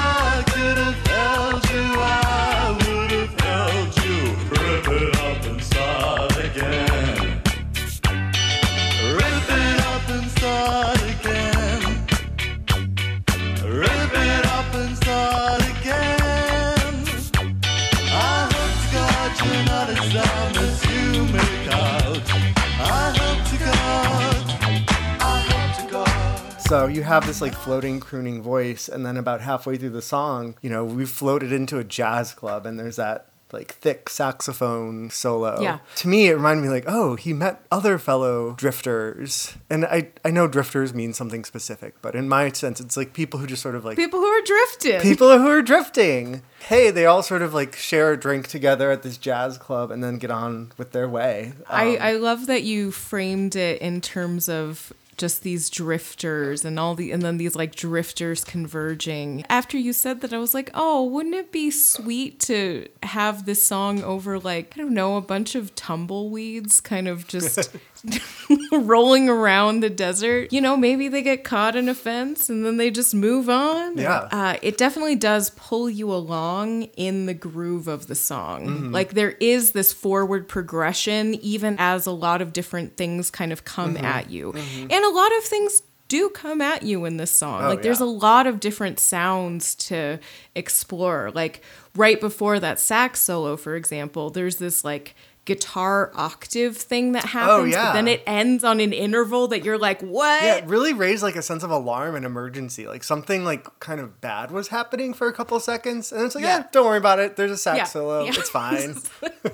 you 26.94 27.02
have 27.02 27.26
this 27.26 27.40
like 27.40 27.54
floating 27.54 28.00
crooning 28.00 28.42
voice, 28.42 28.88
and 28.88 29.04
then 29.04 29.16
about 29.16 29.40
halfway 29.40 29.76
through 29.76 29.90
the 29.90 30.02
song, 30.02 30.54
you 30.62 30.70
know, 30.70 30.84
we 30.84 31.04
floated 31.04 31.52
into 31.52 31.78
a 31.78 31.84
jazz 31.84 32.32
club, 32.32 32.66
and 32.66 32.78
there's 32.78 32.96
that 32.96 33.26
like 33.52 33.74
thick 33.74 34.08
saxophone 34.08 35.10
solo. 35.10 35.60
Yeah. 35.60 35.78
To 35.96 36.08
me, 36.08 36.26
it 36.26 36.34
reminded 36.34 36.62
me 36.62 36.68
like, 36.70 36.86
oh, 36.88 37.14
he 37.14 37.32
met 37.32 37.62
other 37.70 37.98
fellow 37.98 38.54
drifters, 38.58 39.54
and 39.70 39.84
I 39.84 40.08
I 40.24 40.30
know 40.30 40.48
drifters 40.48 40.92
mean 40.92 41.12
something 41.12 41.44
specific, 41.44 41.94
but 42.02 42.14
in 42.16 42.28
my 42.28 42.50
sense, 42.50 42.80
it's 42.80 42.96
like 42.96 43.12
people 43.12 43.38
who 43.38 43.46
just 43.46 43.62
sort 43.62 43.74
of 43.76 43.84
like 43.84 43.96
People 43.96 44.18
who 44.20 44.26
are 44.26 44.42
drifting. 44.42 45.00
people 45.00 45.38
who 45.38 45.46
are 45.48 45.62
drifting. 45.62 46.42
Hey, 46.68 46.90
they 46.90 47.06
all 47.06 47.22
sort 47.22 47.42
of 47.42 47.54
like 47.54 47.76
share 47.76 48.12
a 48.12 48.16
drink 48.16 48.48
together 48.48 48.90
at 48.90 49.02
this 49.02 49.18
jazz 49.18 49.56
club 49.58 49.90
and 49.90 50.02
then 50.02 50.18
get 50.18 50.30
on 50.30 50.72
with 50.78 50.92
their 50.92 51.08
way. 51.08 51.52
I, 51.68 51.96
Um, 51.96 52.02
I 52.02 52.12
love 52.14 52.46
that 52.46 52.62
you 52.64 52.90
framed 52.90 53.54
it 53.54 53.80
in 53.82 54.00
terms 54.00 54.48
of 54.48 54.92
just 55.16 55.42
these 55.42 55.70
drifters 55.70 56.64
and 56.64 56.78
all 56.78 56.94
the 56.94 57.12
and 57.12 57.22
then 57.22 57.36
these 57.36 57.56
like 57.56 57.74
drifters 57.74 58.44
converging. 58.44 59.44
After 59.48 59.78
you 59.78 59.92
said 59.92 60.20
that 60.20 60.32
I 60.32 60.38
was 60.38 60.54
like, 60.54 60.70
"Oh, 60.74 61.04
wouldn't 61.04 61.34
it 61.34 61.52
be 61.52 61.70
sweet 61.70 62.40
to 62.40 62.88
have 63.02 63.46
this 63.46 63.64
song 63.64 64.02
over 64.02 64.38
like, 64.38 64.72
I 64.74 64.80
don't 64.80 64.94
know, 64.94 65.16
a 65.16 65.20
bunch 65.20 65.54
of 65.54 65.74
tumbleweeds 65.74 66.80
kind 66.80 67.08
of 67.08 67.26
just 67.26 67.74
rolling 68.72 69.28
around 69.28 69.80
the 69.80 69.90
desert. 69.90 70.52
You 70.52 70.60
know, 70.60 70.76
maybe 70.76 71.08
they 71.08 71.22
get 71.22 71.44
caught 71.44 71.76
in 71.76 71.88
a 71.88 71.94
fence 71.94 72.48
and 72.48 72.64
then 72.64 72.76
they 72.76 72.90
just 72.90 73.14
move 73.14 73.48
on. 73.48 73.96
Yeah. 73.96 74.28
Uh, 74.30 74.56
it 74.62 74.76
definitely 74.76 75.16
does 75.16 75.50
pull 75.50 75.88
you 75.88 76.12
along 76.12 76.84
in 76.96 77.26
the 77.26 77.34
groove 77.34 77.88
of 77.88 78.06
the 78.06 78.14
song. 78.14 78.66
Mm-hmm. 78.66 78.92
Like 78.92 79.14
there 79.14 79.32
is 79.32 79.72
this 79.72 79.92
forward 79.92 80.48
progression, 80.48 81.34
even 81.36 81.76
as 81.78 82.06
a 82.06 82.12
lot 82.12 82.42
of 82.42 82.52
different 82.52 82.96
things 82.96 83.30
kind 83.30 83.52
of 83.52 83.64
come 83.64 83.94
mm-hmm. 83.94 84.04
at 84.04 84.30
you. 84.30 84.52
Mm-hmm. 84.52 84.86
And 84.90 85.03
a 85.04 85.14
lot 85.14 85.36
of 85.36 85.44
things 85.44 85.82
do 86.08 86.28
come 86.28 86.60
at 86.60 86.82
you 86.82 87.04
in 87.04 87.16
this 87.16 87.30
song. 87.30 87.64
Oh, 87.64 87.68
like 87.68 87.82
there's 87.82 88.00
yeah. 88.00 88.06
a 88.06 88.08
lot 88.08 88.46
of 88.46 88.60
different 88.60 88.98
sounds 88.98 89.74
to 89.76 90.18
explore. 90.54 91.30
Like 91.34 91.62
right 91.94 92.20
before 92.20 92.60
that 92.60 92.78
sax 92.78 93.20
solo, 93.20 93.56
for 93.56 93.74
example, 93.76 94.30
there's 94.30 94.56
this 94.56 94.84
like 94.84 95.14
guitar 95.46 96.10
octave 96.14 96.76
thing 96.76 97.12
that 97.12 97.24
oh, 97.24 97.28
happens, 97.28 97.74
oh, 97.74 97.78
yeah. 97.78 97.86
but 97.86 97.92
then 97.94 98.08
it 98.08 98.22
ends 98.26 98.64
on 98.64 98.80
an 98.80 98.92
interval 98.92 99.48
that 99.48 99.64
you're 99.64 99.78
like, 99.78 100.00
what? 100.00 100.42
Yeah, 100.42 100.56
it 100.56 100.64
really 100.66 100.92
raised 100.92 101.22
like 101.22 101.36
a 101.36 101.42
sense 101.42 101.62
of 101.62 101.70
alarm 101.70 102.14
and 102.14 102.24
emergency. 102.24 102.86
Like 102.86 103.04
something 103.04 103.44
like 103.44 103.66
kind 103.80 104.00
of 104.00 104.20
bad 104.20 104.50
was 104.50 104.68
happening 104.68 105.12
for 105.14 105.28
a 105.28 105.32
couple 105.32 105.58
seconds, 105.60 106.12
and 106.12 106.22
it's 106.22 106.34
like, 106.34 106.44
yeah, 106.44 106.58
Yeah. 106.58 106.66
don't 106.72 106.86
worry 106.86 106.98
about 106.98 107.18
it. 107.18 107.36
There's 107.36 107.50
a 107.50 107.56
sax 107.56 107.78
Yeah, 107.78 107.84
solo. 107.84 108.24
It's 108.24 108.50
fine. 108.50 108.96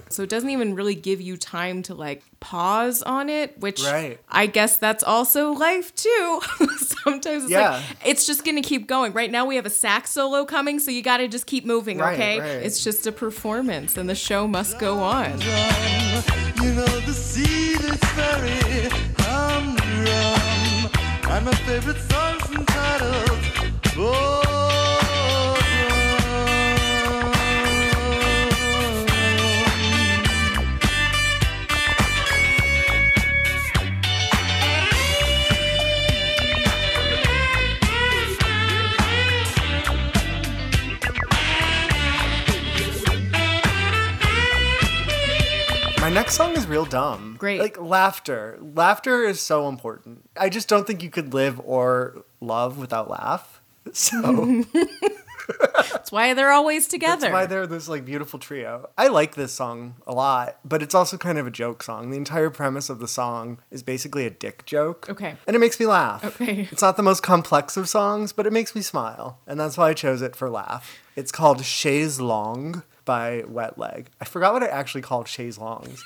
So 0.09 0.23
it 0.25 0.28
doesn't 0.28 0.50
even 0.50 0.75
really 0.75 0.95
give 0.95 1.21
you 1.21 1.37
time 1.37 1.83
to 1.85 1.95
like 1.95 2.23
pause 2.41 3.03
on 3.03 3.29
it, 3.29 3.59
which 3.61 3.83
Right. 3.85 4.19
I 4.29 4.47
guess 4.47 4.79
that's 4.79 5.05
also 5.05 5.53
life 5.53 5.95
too. 5.95 6.41
Sometimes 7.05 7.45
it's 7.45 7.53
Yeah. 7.53 7.71
like 7.73 7.83
it's 8.07 8.27
just 8.27 8.45
gonna 8.45 8.63
keep 8.63 8.87
going. 8.87 9.13
Right 9.13 9.31
now 9.31 9.45
we 9.47 9.57
have 9.57 9.67
a 9.67 9.71
sax 9.71 10.11
solo 10.11 10.45
coming, 10.45 10.79
so 10.79 10.91
you 10.91 11.03
gotta 11.03 11.29
just 11.29 11.47
keep 11.47 11.65
moving, 11.67 11.99
Right, 11.99 12.15
okay? 12.15 12.41
right. 12.41 12.49
It's 12.65 12.83
just 12.83 13.07
a 13.07 13.13
performance 13.13 13.97
and 13.97 14.09
the 14.09 14.15
show 14.15 14.49
must 14.49 14.79
go 14.79 14.99
on. 14.99 15.41
You 16.63 16.75
know 16.75 16.87
dumb. 46.91 47.37
Great. 47.39 47.61
Like 47.61 47.81
laughter. 47.81 48.59
Laughter 48.61 49.25
is 49.25 49.41
so 49.41 49.69
important. 49.69 50.29
I 50.37 50.49
just 50.49 50.69
don't 50.69 50.87
think 50.87 51.03
you 51.03 51.11
could 51.11 51.33
live 51.33 51.61
or 51.65 52.25
love 52.41 52.79
without 52.79 53.09
laugh. 53.11 53.57
So 53.93 54.65
That's 55.93 56.13
why 56.13 56.35
they're 56.35 56.53
always 56.53 56.87
together. 56.87 57.23
that's 57.23 57.33
why 57.33 57.47
they're 57.47 57.67
this 57.67 57.89
like 57.89 58.05
beautiful 58.05 58.39
trio. 58.39 58.89
I 58.97 59.09
like 59.09 59.35
this 59.35 59.53
song 59.53 59.97
a 60.07 60.13
lot, 60.13 60.59
but 60.65 60.83
it's 60.83 60.95
also 60.95 61.17
kind 61.17 61.39
of 61.39 61.47
a 61.47 61.51
joke 61.51 61.83
song. 61.83 62.11
The 62.11 62.17
entire 62.17 62.51
premise 62.51 62.89
of 62.91 62.99
the 63.01 63.09
song 63.09 63.59
is 63.71 63.83
basically 63.83 64.27
a 64.27 64.31
dick 64.31 64.65
joke. 64.67 65.09
Okay. 65.09 65.35
And 65.47 65.57
it 65.57 65.59
makes 65.59 65.81
me 65.81 65.87
laugh. 65.87 66.25
Okay. 66.25 66.69
It's 66.71 66.83
not 66.83 66.97
the 66.97 67.03
most 67.03 67.23
complex 67.23 67.77
of 67.77 67.89
songs, 67.89 68.33
but 68.33 68.47
it 68.47 68.53
makes 68.53 68.75
me 68.75 68.81
smile. 68.83 69.39
And 69.47 69.59
that's 69.59 69.77
why 69.77 69.89
I 69.91 69.95
chose 69.95 70.23
it 70.23 70.37
for 70.37 70.49
laugh. 70.49 71.01
It's 71.17 71.33
called 71.33 71.65
Chaise 71.65 72.21
Longue 72.21 72.83
by 73.11 73.43
Wet 73.49 73.76
Leg. 73.76 74.09
I 74.21 74.25
forgot 74.25 74.52
what 74.52 74.62
I 74.62 74.69
actually 74.69 75.02
called 75.02 75.26
Chaise 75.26 75.59
Longues. 75.59 76.05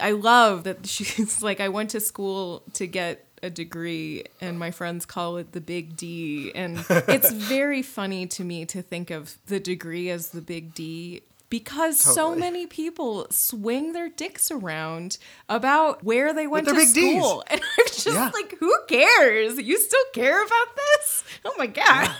I 0.00 0.12
love 0.12 0.64
that 0.64 0.86
she's 0.86 1.42
like, 1.42 1.60
I 1.60 1.68
went 1.68 1.90
to 1.90 2.00
school 2.00 2.62
to 2.72 2.86
get 2.86 3.26
a 3.42 3.50
degree, 3.50 4.24
and 4.40 4.58
my 4.58 4.70
friends 4.70 5.04
call 5.04 5.36
it 5.36 5.52
the 5.52 5.60
big 5.60 5.94
D. 5.94 6.50
And 6.54 6.82
it's 6.88 7.30
very 7.30 7.82
funny 7.82 8.26
to 8.28 8.42
me 8.42 8.64
to 8.64 8.80
think 8.80 9.10
of 9.10 9.36
the 9.48 9.60
degree 9.60 10.08
as 10.08 10.30
the 10.30 10.40
big 10.40 10.72
D. 10.72 11.20
Because 11.52 12.00
so 12.00 12.34
many 12.34 12.66
people 12.66 13.26
swing 13.28 13.92
their 13.92 14.08
dicks 14.08 14.50
around 14.50 15.18
about 15.50 16.02
where 16.02 16.32
they 16.32 16.46
went 16.46 16.66
to 16.66 16.86
school. 16.86 17.44
And 17.50 17.60
I'm 17.60 17.86
just 17.88 18.06
Yeah. 18.06 18.30
like, 18.32 18.56
who 18.58 18.74
cares? 18.88 19.58
You 19.60 19.78
still 19.78 20.04
care 20.14 20.42
about 20.42 20.68
this? 20.76 21.24
Oh 21.44 21.52
my 21.58 21.66
God. 21.66 22.10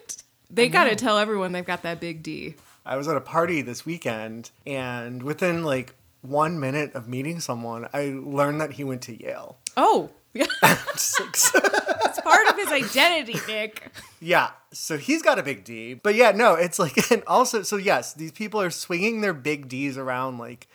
they 0.50 0.70
got 0.70 0.84
to 0.84 0.96
tell 0.96 1.18
everyone 1.18 1.52
they've 1.52 1.66
got 1.66 1.82
that 1.82 2.00
big 2.00 2.22
D. 2.22 2.54
I 2.86 2.96
was 2.96 3.08
at 3.08 3.16
a 3.18 3.20
party 3.20 3.60
this 3.60 3.84
weekend, 3.84 4.50
and 4.66 5.22
within 5.22 5.64
like 5.64 5.94
one 6.22 6.58
minute 6.58 6.94
of 6.94 7.06
meeting 7.08 7.40
someone, 7.40 7.88
I 7.92 8.18
learned 8.18 8.62
that 8.62 8.72
he 8.72 8.84
went 8.84 9.02
to 9.02 9.22
Yale. 9.22 9.58
Oh, 9.76 10.08
yeah. 10.34 10.46
It's 10.62 12.20
part 12.22 12.48
of 12.48 12.56
his 12.56 12.68
identity, 12.68 13.38
Nick. 13.46 13.90
yeah, 14.20 14.50
so 14.72 14.96
he's 14.98 15.22
got 15.22 15.38
a 15.38 15.42
big 15.42 15.64
D. 15.64 15.94
But 15.94 16.14
yeah, 16.14 16.32
no, 16.32 16.54
it's 16.54 16.78
like, 16.78 17.10
and 17.10 17.22
also, 17.26 17.62
so 17.62 17.76
yes, 17.76 18.14
these 18.14 18.32
people 18.32 18.60
are 18.60 18.70
swinging 18.70 19.20
their 19.20 19.34
big 19.34 19.68
Ds 19.68 19.96
around 19.96 20.38
like 20.38 20.68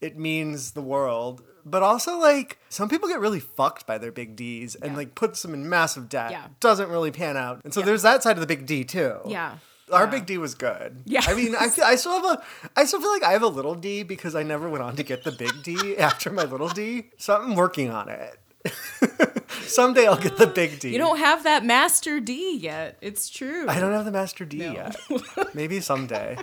it 0.00 0.18
means 0.18 0.72
the 0.72 0.82
world. 0.82 1.42
But 1.64 1.82
also, 1.82 2.18
like, 2.18 2.58
some 2.70 2.88
people 2.88 3.08
get 3.08 3.20
really 3.20 3.40
fucked 3.40 3.86
by 3.86 3.98
their 3.98 4.10
big 4.12 4.34
Ds 4.34 4.74
and 4.76 4.92
Yeah. 4.92 4.96
like 4.96 5.14
puts 5.14 5.42
them 5.42 5.52
in 5.52 5.68
massive 5.68 6.08
debt. 6.08 6.30
Yeah. 6.30 6.46
Doesn't 6.58 6.88
really 6.88 7.10
pan 7.10 7.36
out. 7.36 7.60
And 7.64 7.74
so 7.74 7.80
Yeah. 7.80 7.86
there's 7.86 8.02
that 8.02 8.22
side 8.22 8.36
of 8.36 8.40
the 8.40 8.46
big 8.46 8.64
D 8.64 8.82
too. 8.84 9.18
Yeah. 9.26 9.56
Our 9.92 10.04
Yeah. 10.04 10.10
big 10.10 10.26
D 10.26 10.38
was 10.38 10.54
good. 10.54 11.02
Yeah. 11.04 11.20
I 11.26 11.34
mean, 11.34 11.54
I, 11.54 11.68
feel, 11.68 11.84
I 11.84 11.96
still 11.96 12.12
have 12.12 12.24
a, 12.38 12.42
I 12.76 12.84
still 12.86 13.00
feel 13.00 13.10
like 13.12 13.24
I 13.24 13.32
have 13.32 13.42
a 13.42 13.46
little 13.48 13.74
D 13.74 14.02
because 14.04 14.34
I 14.34 14.42
never 14.42 14.70
went 14.70 14.82
on 14.82 14.96
to 14.96 15.02
get 15.02 15.24
the 15.24 15.32
big 15.32 15.62
D 15.62 15.96
after 15.98 16.30
my 16.30 16.44
little 16.44 16.68
D. 16.68 17.10
So 17.18 17.36
I'm 17.36 17.54
working 17.54 17.90
on 17.90 18.08
it. 18.08 18.38
Someday 19.62 20.06
I'll 20.06 20.16
get 20.20 20.36
the 20.36 20.46
big 20.46 20.80
D. 20.80 20.90
You 20.90 20.98
don't 20.98 21.18
have 21.18 21.44
that 21.44 21.64
master 21.64 22.20
D 22.20 22.56
yet. 22.56 22.98
It's 23.00 23.28
true. 23.30 23.66
I 23.68 23.80
don't 23.80 23.92
have 23.92 24.04
the 24.04 24.10
master 24.10 24.44
D 24.44 24.58
No. 24.58 24.72
yet. 24.72 24.96
Maybe 25.54 25.80
someday. 25.80 26.36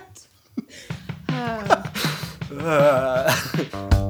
Mommy, 1.29 1.69
uh. 2.51 3.35
uh. 3.73 4.03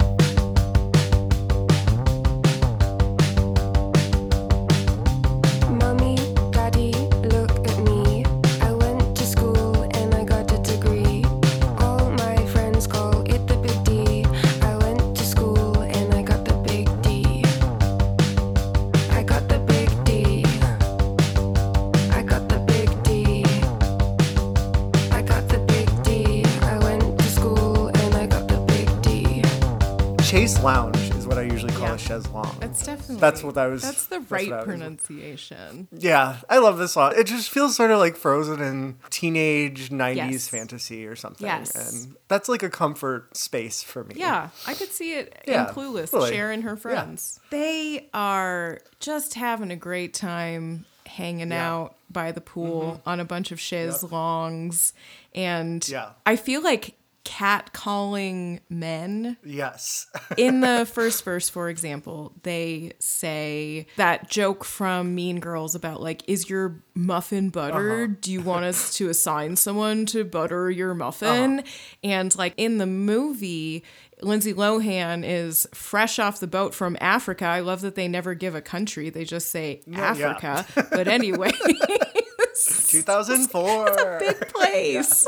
Lounge 30.63 30.97
is 31.15 31.27
what 31.27 31.37
I 31.37 31.43
usually 31.43 31.71
call 31.73 31.83
Yeah. 31.89 31.93
a 31.93 31.97
chaise 31.99 32.27
longue. 32.29 32.59
That's 32.59 32.83
definitely. 32.83 33.17
That's 33.17 33.43
what 33.43 33.57
I 33.57 33.67
was- 33.67 33.83
That's 33.83 34.05
the 34.07 34.19
right 34.21 34.49
what 34.49 34.53
I 34.53 34.57
was- 34.57 34.65
pronunciation. 34.65 35.87
Yeah, 35.91 36.37
I 36.49 36.57
love 36.57 36.77
this 36.79 36.93
song. 36.93 37.13
It 37.15 37.25
just 37.25 37.49
feels 37.51 37.75
sort 37.75 37.91
of 37.91 37.99
like 37.99 38.15
frozen 38.17 38.59
in 38.61 38.97
teenage 39.09 39.91
90s 39.91 40.31
Yes. 40.33 40.47
fantasy 40.47 41.05
or 41.05 41.15
something. 41.15 41.45
Yes. 41.45 41.75
And 41.75 42.15
that's 42.27 42.49
like 42.49 42.63
a 42.63 42.69
comfort 42.69 43.37
space 43.37 43.83
for 43.83 44.03
me. 44.03 44.15
Yeah, 44.17 44.49
I 44.65 44.73
could 44.73 44.91
see 44.91 45.13
it 45.13 45.41
Yeah, 45.47 45.69
in 45.69 45.73
Clueless, 45.75 46.11
really. 46.11 46.31
Cher 46.31 46.51
and 46.51 46.63
her 46.63 46.75
friends. 46.75 47.39
They 47.51 48.09
are 48.13 48.79
just 48.99 49.35
having 49.35 49.71
a 49.71 49.75
great 49.77 50.13
time 50.15 50.85
hanging 51.05 51.51
Yeah. 51.51 51.71
out 51.71 51.95
by 52.11 52.31
the 52.31 52.41
pool 52.41 52.93
mm-hmm. 52.99 53.09
on 53.09 53.19
a 53.19 53.25
bunch 53.25 53.51
of 53.51 53.59
chaise 53.59 54.03
longues. 54.03 54.93
And 55.35 55.87
Yeah. 55.87 56.09
I 56.25 56.35
feel 56.35 56.61
like 56.61 56.95
catcalling 57.37 58.59
men. 58.67 59.37
Yes. 59.43 60.07
In 60.37 60.61
the 60.61 60.89
first 60.91 61.23
verse, 61.23 61.49
for 61.49 61.69
example, 61.69 62.33
they 62.41 62.93
say 62.99 63.85
that 63.95 64.27
joke 64.27 64.63
from 64.63 65.13
Mean 65.13 65.39
Girls 65.39 65.75
about 65.75 66.01
like, 66.01 66.27
is 66.27 66.49
your 66.49 66.83
muffin 66.95 67.49
buttered? 67.49 68.09
Uh-huh. 68.09 68.19
Do 68.21 68.31
you 68.31 68.41
want 68.41 68.65
us 68.65 68.95
to 68.95 69.09
assign 69.09 69.55
someone 69.55 70.07
to 70.07 70.23
butter 70.23 70.71
your 70.71 70.95
muffin? 70.95 71.59
Uh-huh. 71.59 71.67
And 72.03 72.35
like 72.35 72.55
in 72.57 72.79
the 72.79 72.87
movie, 72.87 73.83
Lindsay 74.23 74.53
Lohan 74.55 75.23
is 75.23 75.67
fresh 75.75 76.17
off 76.17 76.39
the 76.39 76.47
boat 76.47 76.73
from 76.73 76.97
Africa. 76.99 77.45
I 77.45 77.59
love 77.59 77.81
that 77.81 77.93
they 77.93 78.07
never 78.07 78.33
give 78.33 78.55
a 78.55 78.61
country; 78.61 79.11
they 79.11 79.25
just 79.25 79.51
say 79.51 79.81
yeah. 79.85 79.99
Africa. 79.99 80.65
But 80.91 81.07
anyway, 81.07 81.51
2004. 82.87 84.17
big 84.19 84.47
place. 84.47 85.27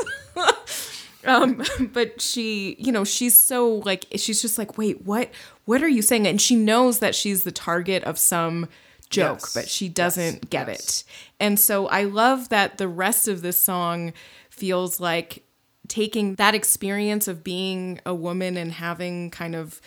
Um, 1.26 1.62
but 1.92 2.20
she, 2.20 2.76
you 2.78 2.92
know, 2.92 3.04
she's 3.04 3.34
so 3.34 3.82
like 3.84 4.06
she's 4.16 4.40
just 4.42 4.58
like, 4.58 4.76
wait, 4.78 5.04
what? 5.04 5.30
What 5.64 5.82
are 5.82 5.88
you 5.88 6.02
saying? 6.02 6.26
And 6.26 6.40
she 6.40 6.56
knows 6.56 6.98
that 7.00 7.14
she's 7.14 7.44
the 7.44 7.52
target 7.52 8.02
of 8.04 8.18
some 8.18 8.68
joke, 9.10 9.40
Yes. 9.42 9.54
but 9.54 9.68
she 9.68 9.88
doesn't 9.88 10.34
Yes. 10.34 10.48
get 10.50 10.68
Yes. 10.68 10.80
it. 10.80 11.04
And 11.40 11.58
so 11.60 11.86
I 11.88 12.04
love 12.04 12.48
that 12.50 12.78
the 12.78 12.88
rest 12.88 13.28
of 13.28 13.42
this 13.42 13.60
song 13.60 14.12
feels 14.50 15.00
like 15.00 15.42
taking 15.88 16.36
that 16.36 16.54
experience 16.54 17.26
of 17.26 17.42
being 17.42 17.98
a 18.06 18.14
woman 18.14 18.56
and 18.56 18.72
having 18.72 19.30
kind 19.30 19.56
of 19.56 19.80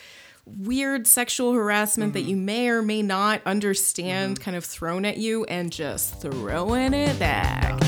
weird 0.46 1.08
sexual 1.08 1.54
harassment 1.54 2.12
that 2.12 2.24
you 2.24 2.36
may 2.36 2.68
or 2.68 2.82
may 2.82 3.02
not 3.02 3.42
understand 3.46 4.42
kind 4.42 4.58
of 4.58 4.66
thrown 4.66 5.06
at 5.06 5.16
you 5.16 5.46
and 5.46 5.72
just 5.72 6.20
throwing 6.22 6.94
it 6.94 7.18
back. 7.18 7.80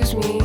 Excuse 0.00 0.28
me. 0.28 0.37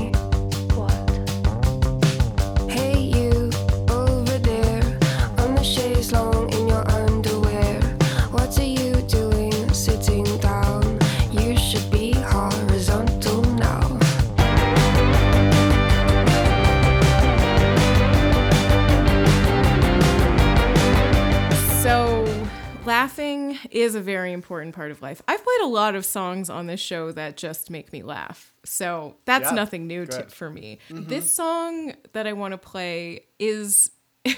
Important 24.43 24.75
part 24.75 24.91
of 24.91 25.01
life. 25.01 25.21
I've 25.27 25.43
played 25.43 25.62
a 25.63 25.67
lot 25.67 25.95
of 25.95 26.05
songs 26.05 26.50
on 26.50 26.67
this 26.67 26.79
show 26.79 27.12
that 27.13 27.38
just 27.38 27.69
make 27.69 27.91
me 27.93 28.03
laugh. 28.03 28.53
So, 28.65 29.15
that's 29.25 29.50
Yeah, 29.50 29.55
nothing 29.55 29.88
new 29.88 30.05
to, 30.05 30.23
for 30.23 30.50
me. 30.50 30.79
Mm-hmm. 30.89 31.07
This 31.09 31.31
song 31.31 31.93
that 32.13 32.27
I 32.27 32.33
want 32.33 32.51
to 32.53 32.57
play 32.57 33.25
is. 33.39 33.91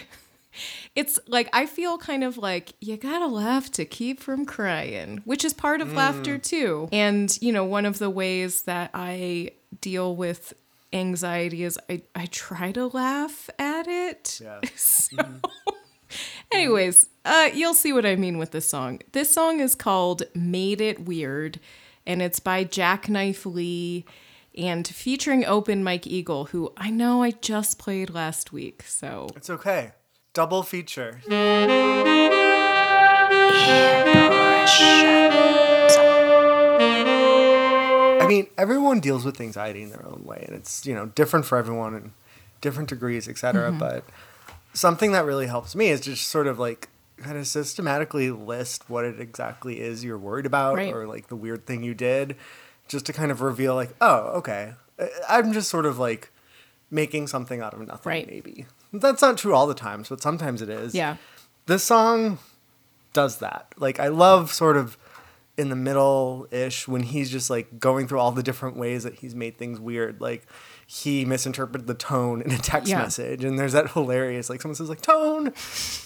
It's 0.95 1.19
like 1.27 1.50
I 1.51 1.65
feel 1.65 1.97
kind 1.97 2.24
of 2.24 2.38
like 2.38 2.71
you 2.79 2.95
gotta 2.95 3.27
laugh 3.27 3.69
to 3.71 3.83
keep 3.83 4.21
from 4.21 4.45
crying, 4.45 5.21
which 5.25 5.43
is 5.43 5.53
part 5.53 5.81
of 5.81 5.91
laughter 5.91 6.38
mm. 6.38 6.41
too. 6.41 6.88
And 6.93 7.38
you 7.41 7.51
know, 7.51 7.65
one 7.65 7.85
of 7.85 8.00
the 8.00 8.09
ways 8.09 8.62
that 8.62 8.91
I 8.93 9.51
deal 9.81 10.15
with 10.15 10.53
anxiety 10.93 11.63
is 11.63 11.77
I, 11.89 12.03
I 12.15 12.27
try 12.27 12.71
to 12.71 12.88
laugh 12.88 13.50
at 13.59 13.88
it. 13.88 14.39
Yeah. 14.41 14.62
So, 14.75 15.17
mm-hmm. 15.17 15.38
Anyways, 16.51 17.10
uh, 17.25 17.49
you'll 17.53 17.73
see 17.73 17.91
what 17.91 18.05
I 18.05 18.15
mean 18.15 18.38
with 18.38 18.51
this 18.51 18.69
song. 18.69 19.01
This 19.12 19.31
song 19.34 19.60
is 19.60 19.75
called 19.75 20.23
Made 20.34 20.81
It 20.81 21.05
Weird, 21.05 21.60
and 22.05 22.21
it's 22.21 22.39
by 22.39 22.63
Jacknife 22.63 23.45
Lee 23.45 24.05
and 24.58 24.88
featuring 24.88 25.45
Open 25.45 25.84
Mike 25.84 26.08
Eagle, 26.08 26.45
who 26.45 26.71
I 26.77 26.89
know 26.89 27.23
I 27.23 27.31
just 27.31 27.77
played 27.77 28.10
last 28.10 28.53
week. 28.53 28.84
So 28.84 29.27
It's 29.36 29.49
okay. 29.49 29.91
Double 30.34 30.63
feature. 30.63 31.21
I 38.25 38.27
mean, 38.27 38.47
everyone 38.58 38.99
deals 38.99 39.23
with 39.23 39.39
anxiety 39.39 39.84
in 39.84 39.89
their 39.89 40.05
own 40.05 40.23
way, 40.25 40.43
and 40.47 40.55
it's 40.55 40.86
you 40.86 40.93
know 40.95 41.08
different 41.08 41.45
for 41.45 41.58
everyone 41.58 41.93
and 41.93 42.12
different 42.62 42.89
degrees, 42.89 43.27
etc. 43.27 43.69
Mm-hmm. 43.69 43.79
But 43.79 44.03
something 44.75 45.11
that 45.13 45.25
really 45.25 45.47
helps 45.47 45.75
me 45.75 45.88
is 45.88 46.01
just 46.01 46.27
sort 46.27 46.45
of 46.45 46.59
like 46.59 46.89
kind 47.17 47.38
of 47.38 47.47
systematically 47.47 48.29
list 48.29 48.88
what 48.89 49.05
it 49.05 49.19
exactly 49.19 49.79
is 49.79 50.03
you're 50.03 50.17
worried 50.17 50.45
about, 50.45 50.75
Right. 50.75 50.93
or 50.93 51.07
like 51.07 51.27
the 51.29 51.35
weird 51.35 51.65
thing 51.65 51.81
you 51.81 51.93
did, 51.95 52.35
just 52.88 53.05
to 53.07 53.13
kind 53.13 53.31
of 53.31 53.41
reveal 53.41 53.73
like, 53.73 53.95
oh, 54.01 54.27
okay, 54.38 54.73
I'm 55.27 55.51
just 55.53 55.69
sort 55.69 55.85
of 55.88 55.97
like 55.97 56.29
making 56.91 57.27
something 57.27 57.61
out 57.61 57.73
of 57.73 57.79
nothing, 57.88 58.09
Right. 58.09 58.27
maybe. 58.29 58.65
That's 58.93 59.21
not 59.21 59.38
true 59.38 59.55
all 59.55 59.65
the 59.65 59.73
times, 59.73 60.09
but 60.09 60.21
sometimes 60.21 60.61
it 60.61 60.69
is 60.69 60.93
yeah, 60.93 61.17
this 61.65 61.83
song 61.83 62.38
does 63.13 63.38
that. 63.38 63.73
Like 63.77 63.99
I 63.99 64.09
love 64.09 64.51
sort 64.53 64.77
of 64.77 64.97
in 65.57 65.69
the 65.69 65.75
middle 65.75 66.47
ish 66.51 66.85
when 66.85 67.01
he's 67.03 67.29
just 67.31 67.49
like 67.49 67.79
going 67.79 68.07
through 68.09 68.19
all 68.19 68.31
the 68.33 68.43
different 68.43 68.75
ways 68.75 69.03
that 69.03 69.15
he's 69.15 69.33
made 69.33 69.57
things 69.57 69.79
weird. 69.79 70.19
Like 70.19 70.45
he 70.86 71.26
misinterpreted 71.26 71.88
the 71.88 71.93
tone 71.95 72.41
in 72.41 72.52
a 72.52 72.58
text 72.58 72.89
Yeah. 72.89 73.00
message 73.00 73.43
and 73.43 73.58
there's 73.58 73.74
that 73.74 73.91
hilarious 73.93 74.50
like 74.50 74.62
someone 74.62 74.76
says 74.76 74.89
like 74.89 75.02
tone 75.02 75.52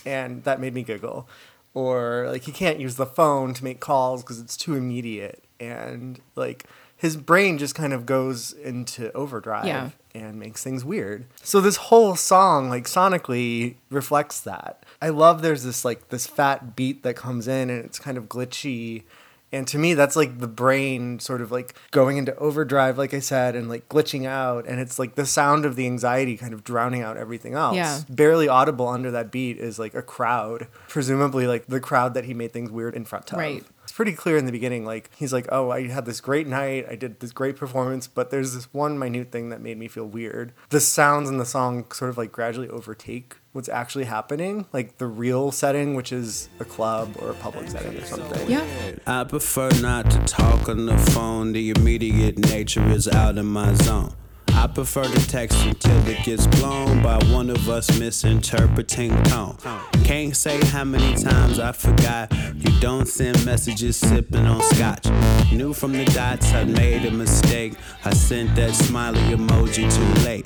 and 0.06 0.44
that 0.46 0.60
made 0.62 0.74
me 0.74 0.84
giggle. 0.84 1.28
Or 1.74 2.26
like 2.30 2.44
he 2.44 2.52
can't 2.52 2.80
use 2.80 2.96
the 2.96 3.06
phone 3.06 3.54
to 3.54 3.64
make 3.64 3.80
calls 3.80 4.24
because 4.24 4.40
it's 4.40 4.58
too 4.58 4.76
immediate 4.76 5.44
and 5.60 6.20
like 6.36 6.66
his 6.98 7.16
brain 7.16 7.58
just 7.58 7.76
kind 7.76 7.94
of 7.94 8.06
goes 8.06 8.52
into 8.54 9.12
overdrive 9.14 9.66
Yeah. 9.66 9.90
and 10.16 10.40
makes 10.40 10.64
things 10.64 10.84
weird. 10.84 11.26
So 11.44 11.62
this 11.62 11.76
whole 11.78 12.16
song, 12.16 12.70
like 12.70 12.86
sonically, 12.86 13.76
reflects 13.90 14.40
that. 14.42 14.84
I 15.02 15.10
love 15.10 15.42
there's 15.42 15.64
this 15.64 15.86
like 15.86 16.10
this 16.10 16.26
fat 16.28 16.76
beat 16.76 17.04
that 17.04 17.16
comes 17.16 17.48
in 17.48 17.70
and 17.70 17.86
it's 17.86 18.00
kind 18.00 18.18
of 18.18 18.26
glitchy. 18.26 19.04
And 19.52 19.68
to 19.68 19.78
me, 19.78 19.94
that's 19.94 20.16
like 20.16 20.40
the 20.40 20.48
brain 20.48 21.20
sort 21.20 21.42
of 21.42 21.52
like 21.52 21.76
going 21.92 22.18
into 22.18 22.36
overdrive, 22.36 22.98
like 22.98 23.14
I 23.14 23.20
said, 23.20 23.56
and 23.56 23.68
like 23.68 23.90
glitching 23.90 24.26
out. 24.26 24.68
And 24.68 24.80
it's 24.80 25.00
like 25.00 25.16
the 25.16 25.26
sound 25.26 25.66
of 25.66 25.76
the 25.76 25.86
anxiety 25.86 26.38
kind 26.38 26.54
of 26.54 26.64
drowning 26.64 27.02
out 27.02 27.18
everything 27.18 27.54
else. 27.54 27.76
Yeah. 27.76 28.02
Barely 28.10 28.48
audible 28.48 28.88
under 28.88 29.10
that 29.12 29.32
beat 29.32 29.58
is 29.58 29.80
like 29.80 29.96
a 29.96 30.02
crowd, 30.02 30.68
presumably 30.88 31.48
like 31.48 31.68
the 31.68 31.80
crowd 31.80 32.14
that 32.14 32.26
he 32.26 32.34
made 32.34 32.54
things 32.54 32.70
weird 32.70 32.96
in 32.96 33.06
front 33.06 33.32
of. 33.32 33.40
Right. 33.40 33.64
It's 33.84 33.96
pretty 33.96 34.14
clear 34.14 34.38
in 34.38 34.46
the 34.46 34.52
beginning. 34.52 34.86
Like 34.86 35.10
he's 35.16 35.34
like, 35.34 35.48
"Oh, 35.52 35.72
I 35.72 35.88
had 35.88 36.06
this 36.06 36.22
great 36.22 36.46
night. 36.46 36.86
I 36.88 36.94
did 36.96 37.20
this 37.22 37.32
great 37.32 37.58
performance, 37.58 38.08
but 38.08 38.30
there's 38.30 38.54
this 38.54 38.72
one 38.72 39.00
minute 39.00 39.32
thing 39.32 39.50
that 39.50 39.62
made 39.62 39.80
me 39.80 39.88
feel 39.88 40.06
weird." 40.06 40.54
The 40.70 40.80
sounds 40.80 41.28
in 41.28 41.38
the 41.38 41.46
song 41.46 41.92
sort 41.92 42.12
of 42.12 42.18
like 42.18 42.32
gradually 42.32 42.70
overtake 42.70 43.38
what's 43.60 43.68
actually 43.68 44.06
happening, 44.06 44.66
like 44.72 45.00
the 45.00 45.06
real 45.06 45.52
setting, 45.52 45.94
which 45.94 46.14
is 46.14 46.48
a 46.62 46.64
club 46.64 47.14
or 47.20 47.32
a 47.32 47.34
public 47.34 47.68
setting 47.68 47.94
or 47.94 48.06
something. 48.06 48.50
yeah. 48.50 48.66
I 49.06 49.26
prefer 49.26 49.70
not 49.82 50.10
to 50.12 50.20
talk 50.20 50.70
on 50.70 50.86
the 50.86 50.98
phone. 50.98 51.52
The 51.52 51.72
immediate 51.72 52.38
nature 52.38 52.88
is 52.88 53.06
out 53.10 53.38
of 53.38 53.44
my 53.44 53.74
zone. 53.74 54.14
I 54.54 54.68
prefer 54.68 55.04
to 55.04 55.28
text 55.28 55.62
until 55.66 56.08
it 56.08 56.24
gets 56.24 56.48
blown 56.48 57.04
by 57.04 57.18
one 57.34 57.50
of 57.50 57.68
us 57.68 58.00
misinterpreting 58.00 59.12
tone. 59.24 59.58
Can't 60.06 60.36
say 60.36 60.66
how 60.68 60.86
many 60.86 61.22
times 61.22 61.60
I 61.60 61.74
forgot 61.74 62.32
you 62.56 62.80
don't 62.80 63.10
send 63.10 63.46
messages 63.46 63.98
sipping 63.98 64.46
on 64.46 64.62
scotch. 64.62 65.06
Knew 65.52 65.74
from 65.74 65.92
the 65.92 66.06
dots 66.06 66.54
I 66.54 66.64
made 66.64 67.06
a 67.06 67.12
mistake. 67.12 67.74
I 68.06 68.14
sent 68.14 68.56
that 68.56 68.74
smiley 68.74 69.20
emoji 69.36 69.94
too 69.94 70.24
late. 70.24 70.46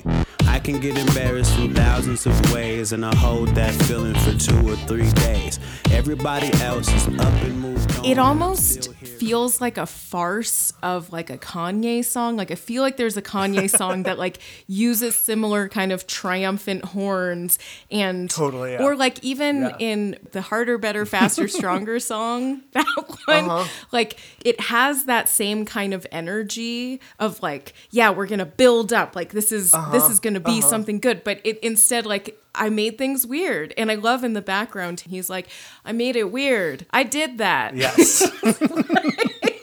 I 0.54 0.60
can 0.60 0.78
get 0.78 0.96
embarrassed 0.96 1.58
in 1.58 1.74
thousands 1.74 2.26
of 2.26 2.52
ways, 2.52 2.92
and 2.92 3.04
I 3.04 3.12
hold 3.16 3.48
that 3.56 3.74
feeling 3.86 4.14
for 4.14 4.38
two 4.38 4.70
or 4.70 4.76
three 4.76 5.10
days. 5.12 5.58
Everybody 5.90 6.52
else 6.62 6.88
is 6.92 7.08
up 7.18 7.32
and 7.42 7.60
moved 7.60 7.98
on. 7.98 8.04
It 8.04 8.18
almost 8.18 8.94
feels 8.94 9.60
like 9.60 9.76
a 9.78 9.84
farce 9.86 10.72
of 10.82 11.12
like 11.12 11.28
a 11.28 11.38
Kanye 11.38 12.04
song. 12.04 12.36
Like 12.36 12.52
I 12.52 12.54
feel 12.54 12.82
like 12.82 12.96
there's 12.96 13.16
a 13.16 13.22
Kanye 13.22 13.68
song 13.78 14.04
that 14.04 14.16
like 14.18 14.38
uses 14.68 15.16
similar 15.16 15.68
kind 15.68 15.90
of 15.90 16.06
triumphant 16.06 16.84
horns 16.84 17.58
and 17.90 18.30
Totally, 18.30 18.72
yeah. 18.72 18.82
or 18.84 18.94
like 18.96 19.22
even 19.24 19.62
Yeah. 19.62 19.76
in 19.80 20.16
the 20.32 20.40
harder, 20.40 20.78
better, 20.78 21.04
faster, 21.04 21.48
stronger 21.58 21.98
song, 21.98 22.62
that 22.72 22.86
one, 23.26 23.44
Uh-huh. 23.50 23.68
like 23.90 24.18
it 24.44 24.60
has 24.60 25.06
that 25.06 25.28
same 25.28 25.64
kind 25.64 25.92
of 25.94 26.06
energy 26.12 27.00
of 27.18 27.42
like, 27.42 27.72
yeah, 27.90 28.10
we're 28.10 28.26
gonna 28.28 28.46
build 28.46 28.92
up. 28.92 29.16
Like 29.16 29.32
this 29.32 29.50
is 29.50 29.74
Uh-huh. 29.74 29.90
this 29.90 30.08
is 30.08 30.20
gonna 30.20 30.40
be 30.44 30.58
uh-huh. 30.58 30.68
something 30.68 31.00
good. 31.00 31.24
But 31.24 31.40
it 31.44 31.58
instead 31.58 32.06
like 32.06 32.40
I 32.54 32.68
made 32.70 32.98
things 32.98 33.26
weird. 33.26 33.74
And 33.76 33.90
I 33.90 33.94
love 33.96 34.24
in 34.24 34.32
the 34.34 34.42
background, 34.42 35.00
he's 35.00 35.28
like, 35.28 35.48
I 35.84 35.92
made 35.92 36.16
it 36.16 36.30
weird. 36.30 36.86
I 36.90 37.02
did 37.02 37.38
that. 37.38 37.74
Yes. 37.76 38.22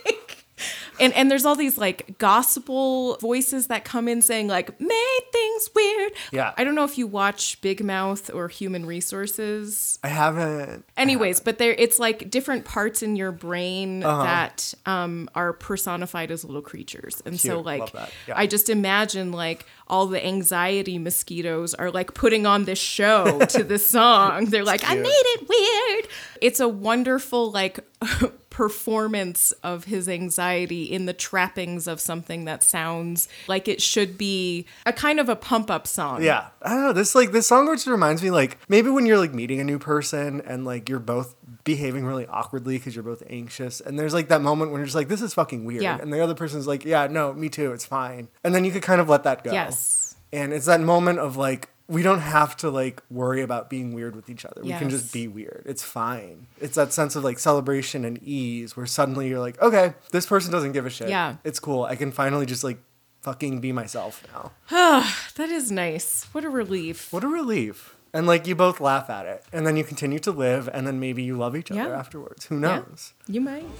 and 1.01 1.13
and 1.13 1.29
there's 1.29 1.45
all 1.45 1.55
these 1.55 1.77
like 1.77 2.17
gospel 2.19 3.17
voices 3.17 3.67
that 3.67 3.83
come 3.83 4.07
in 4.07 4.21
saying 4.21 4.47
like 4.47 4.79
made 4.79 5.19
things 5.33 5.69
weird. 5.75 6.11
Yeah. 6.31 6.53
I 6.57 6.63
don't 6.63 6.75
know 6.75 6.83
if 6.83 6.97
you 6.97 7.07
watch 7.07 7.59
Big 7.61 7.83
Mouth 7.83 8.29
or 8.33 8.47
Human 8.47 8.85
Resources. 8.85 9.99
I 10.03 10.07
haven't. 10.09 10.85
Anyways, 10.97 11.39
but 11.39 11.57
there 11.57 11.73
it's 11.77 11.99
like 11.99 12.29
different 12.29 12.65
parts 12.65 13.01
in 13.03 13.15
your 13.15 13.31
brain 13.31 14.03
Uh-huh. 14.03 14.23
that 14.23 14.73
um, 14.85 15.29
are 15.35 15.53
personified 15.53 16.31
as 16.31 16.45
little 16.45 16.61
creatures, 16.61 17.21
and 17.25 17.39
so 17.39 17.59
like 17.59 17.93
Yeah. 17.93 18.07
I 18.35 18.47
just 18.47 18.69
imagine 18.69 19.31
like 19.31 19.65
all 19.87 20.05
the 20.07 20.23
anxiety 20.25 20.97
mosquitoes 20.97 21.73
are 21.73 21.91
like 21.91 22.13
putting 22.13 22.45
on 22.45 22.65
this 22.65 22.79
show 22.79 23.39
to 23.39 23.63
this 23.63 23.85
song. 23.97 24.45
They're 24.45 24.63
like, 24.63 24.83
I 24.89 24.95
made 24.95 25.09
it 25.09 25.49
weird. 25.49 26.07
It's 26.41 26.59
a 26.59 26.67
wonderful 26.69 27.51
like 27.51 27.79
performance 28.61 29.51
of 29.63 29.85
his 29.85 30.07
anxiety 30.07 30.83
in 30.83 31.05
the 31.05 31.13
trappings 31.13 31.87
of 31.87 31.99
something 31.99 32.45
that 32.45 32.61
sounds 32.63 33.27
like 33.47 33.67
it 33.67 33.81
should 33.81 34.17
be 34.17 34.65
a 34.85 34.93
kind 34.93 35.19
of 35.19 35.29
a 35.29 35.35
pump 35.35 35.71
up 35.71 35.87
song. 35.87 36.21
Yeah, 36.21 36.47
I 36.61 36.69
don't 36.69 36.83
know. 36.83 36.93
This 36.93 37.15
like 37.15 37.31
this 37.31 37.47
song 37.47 37.65
just 37.73 37.87
reminds 37.87 38.21
me 38.21 38.29
like 38.31 38.57
maybe 38.69 38.89
when 38.89 39.05
you're 39.05 39.17
like 39.17 39.33
meeting 39.33 39.59
a 39.59 39.63
new 39.63 39.79
person 39.79 40.41
and 40.41 40.63
like 40.65 40.89
you're 40.89 40.99
both 40.99 41.35
behaving 41.63 42.05
really 42.05 42.25
awkwardly 42.27 42.77
because 42.77 42.95
you're 42.95 43.03
both 43.03 43.23
anxious, 43.29 43.81
and 43.81 43.97
there's 43.97 44.13
like 44.13 44.27
that 44.29 44.41
moment 44.41 44.71
when 44.71 44.79
you're 44.79 44.85
just 44.85 44.95
like, 44.95 45.07
this 45.07 45.21
is 45.21 45.33
fucking 45.33 45.65
weird, 45.65 45.81
Yeah. 45.83 45.97
and 46.01 46.11
the 46.13 46.19
other 46.21 46.33
person's 46.35 46.67
like, 46.67 46.85
yeah, 46.85 47.07
no, 47.07 47.33
me 47.33 47.49
too, 47.49 47.71
it's 47.71 47.85
fine, 47.85 48.29
and 48.43 48.53
then 48.55 48.63
you 48.65 48.71
could 48.71 48.83
kind 48.83 49.01
of 49.01 49.09
let 49.09 49.23
that 49.23 49.43
go. 49.43 49.51
Yes. 49.51 50.15
and 50.33 50.53
it's 50.53 50.65
that 50.67 50.81
moment 50.81 51.19
of 51.19 51.35
like. 51.37 51.69
We 51.87 52.03
don't 52.03 52.19
have 52.19 52.55
to 52.57 52.69
like 52.69 53.01
worry 53.09 53.41
about 53.41 53.69
being 53.69 53.93
weird 53.93 54.15
with 54.15 54.29
each 54.29 54.45
other. 54.45 54.61
We 54.63 54.71
can 54.71 54.89
just 54.89 55.11
be 55.11 55.27
weird. 55.27 55.63
It's 55.65 55.83
fine. 55.83 56.47
It's 56.59 56.75
that 56.75 56.93
sense 56.93 57.15
of 57.17 57.23
like 57.23 57.37
celebration 57.39 58.05
and 58.05 58.17
ease 58.23 58.77
where 58.77 58.85
suddenly 58.85 59.27
you're 59.27 59.39
like, 59.39 59.61
okay, 59.61 59.93
this 60.11 60.25
person 60.25 60.51
doesn't 60.51 60.71
give 60.71 60.85
a 60.85 60.89
shit. 60.89 61.09
Yeah. 61.09 61.35
It's 61.43 61.59
cool. 61.59 61.83
I 61.83 61.95
can 61.97 62.11
finally 62.11 62.45
just 62.45 62.63
like 62.63 62.77
fucking 63.21 63.59
be 63.59 63.71
myself 63.71 64.23
now. 64.33 64.51
That 65.35 65.49
is 65.49 65.71
nice. 65.71 66.27
What 66.31 66.43
a 66.45 66.49
relief. 66.49 67.11
What 67.11 67.23
a 67.23 67.27
relief. 67.27 67.95
And 68.13 68.27
like 68.27 68.45
you 68.45 68.55
both 68.55 68.79
laugh 68.81 69.09
at 69.09 69.25
it. 69.25 69.43
And 69.53 69.65
then 69.65 69.75
you 69.77 69.83
continue 69.83 70.19
to 70.19 70.31
live 70.31 70.69
and 70.73 70.85
then 70.85 70.99
maybe 70.99 71.23
you 71.23 71.37
love 71.37 71.55
each 71.55 71.71
other 71.71 71.81
Yeah. 71.89 71.97
afterwards. 71.97 72.45
Who 72.47 72.55
Yeah. 72.55 72.79
knows? 72.79 73.13
You 73.27 73.41
might. 73.41 73.65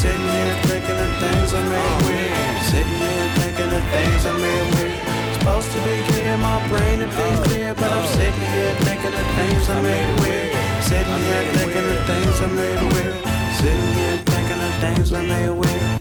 Sitting 0.00 0.16
here 0.16 0.56
thinking 0.64 0.96
of 0.96 1.12
things 1.20 1.52
I 1.52 1.60
made 1.68 2.00
weird. 2.08 2.32
Sitting 2.72 2.98
here 3.04 3.28
thinking 3.36 3.70
of 3.76 3.84
things 3.92 4.24
I 4.24 4.32
made 4.32 4.74
weird. 4.74 4.96
Things. 4.96 5.36
Supposed 5.36 5.70
to 5.72 5.78
be 5.84 6.00
clear, 6.08 6.38
my 6.38 6.56
brain 6.68 7.02
and 7.02 7.12
be 7.12 7.28
clear, 7.44 7.74
but 7.74 7.92
I'm 7.92 8.06
sitting 8.06 8.40
here 8.40 8.74
thinking 8.80 9.12
of 9.12 9.26
things 9.36 9.68
I 9.68 9.82
made 9.82 10.20
weird. 10.22 10.56
Sitting 10.88 11.20
here 11.28 11.44
thinking 11.52 11.84
of 11.84 12.00
things 12.08 12.40
I 12.40 12.46
made 12.48 12.80
weird. 12.94 13.16
Sitting 13.60 13.92
here 13.92 14.16
thinking 14.24 14.60
of 14.64 14.72
things 14.80 15.12
I 15.12 15.20
made 15.20 15.50
weird. 15.60 16.00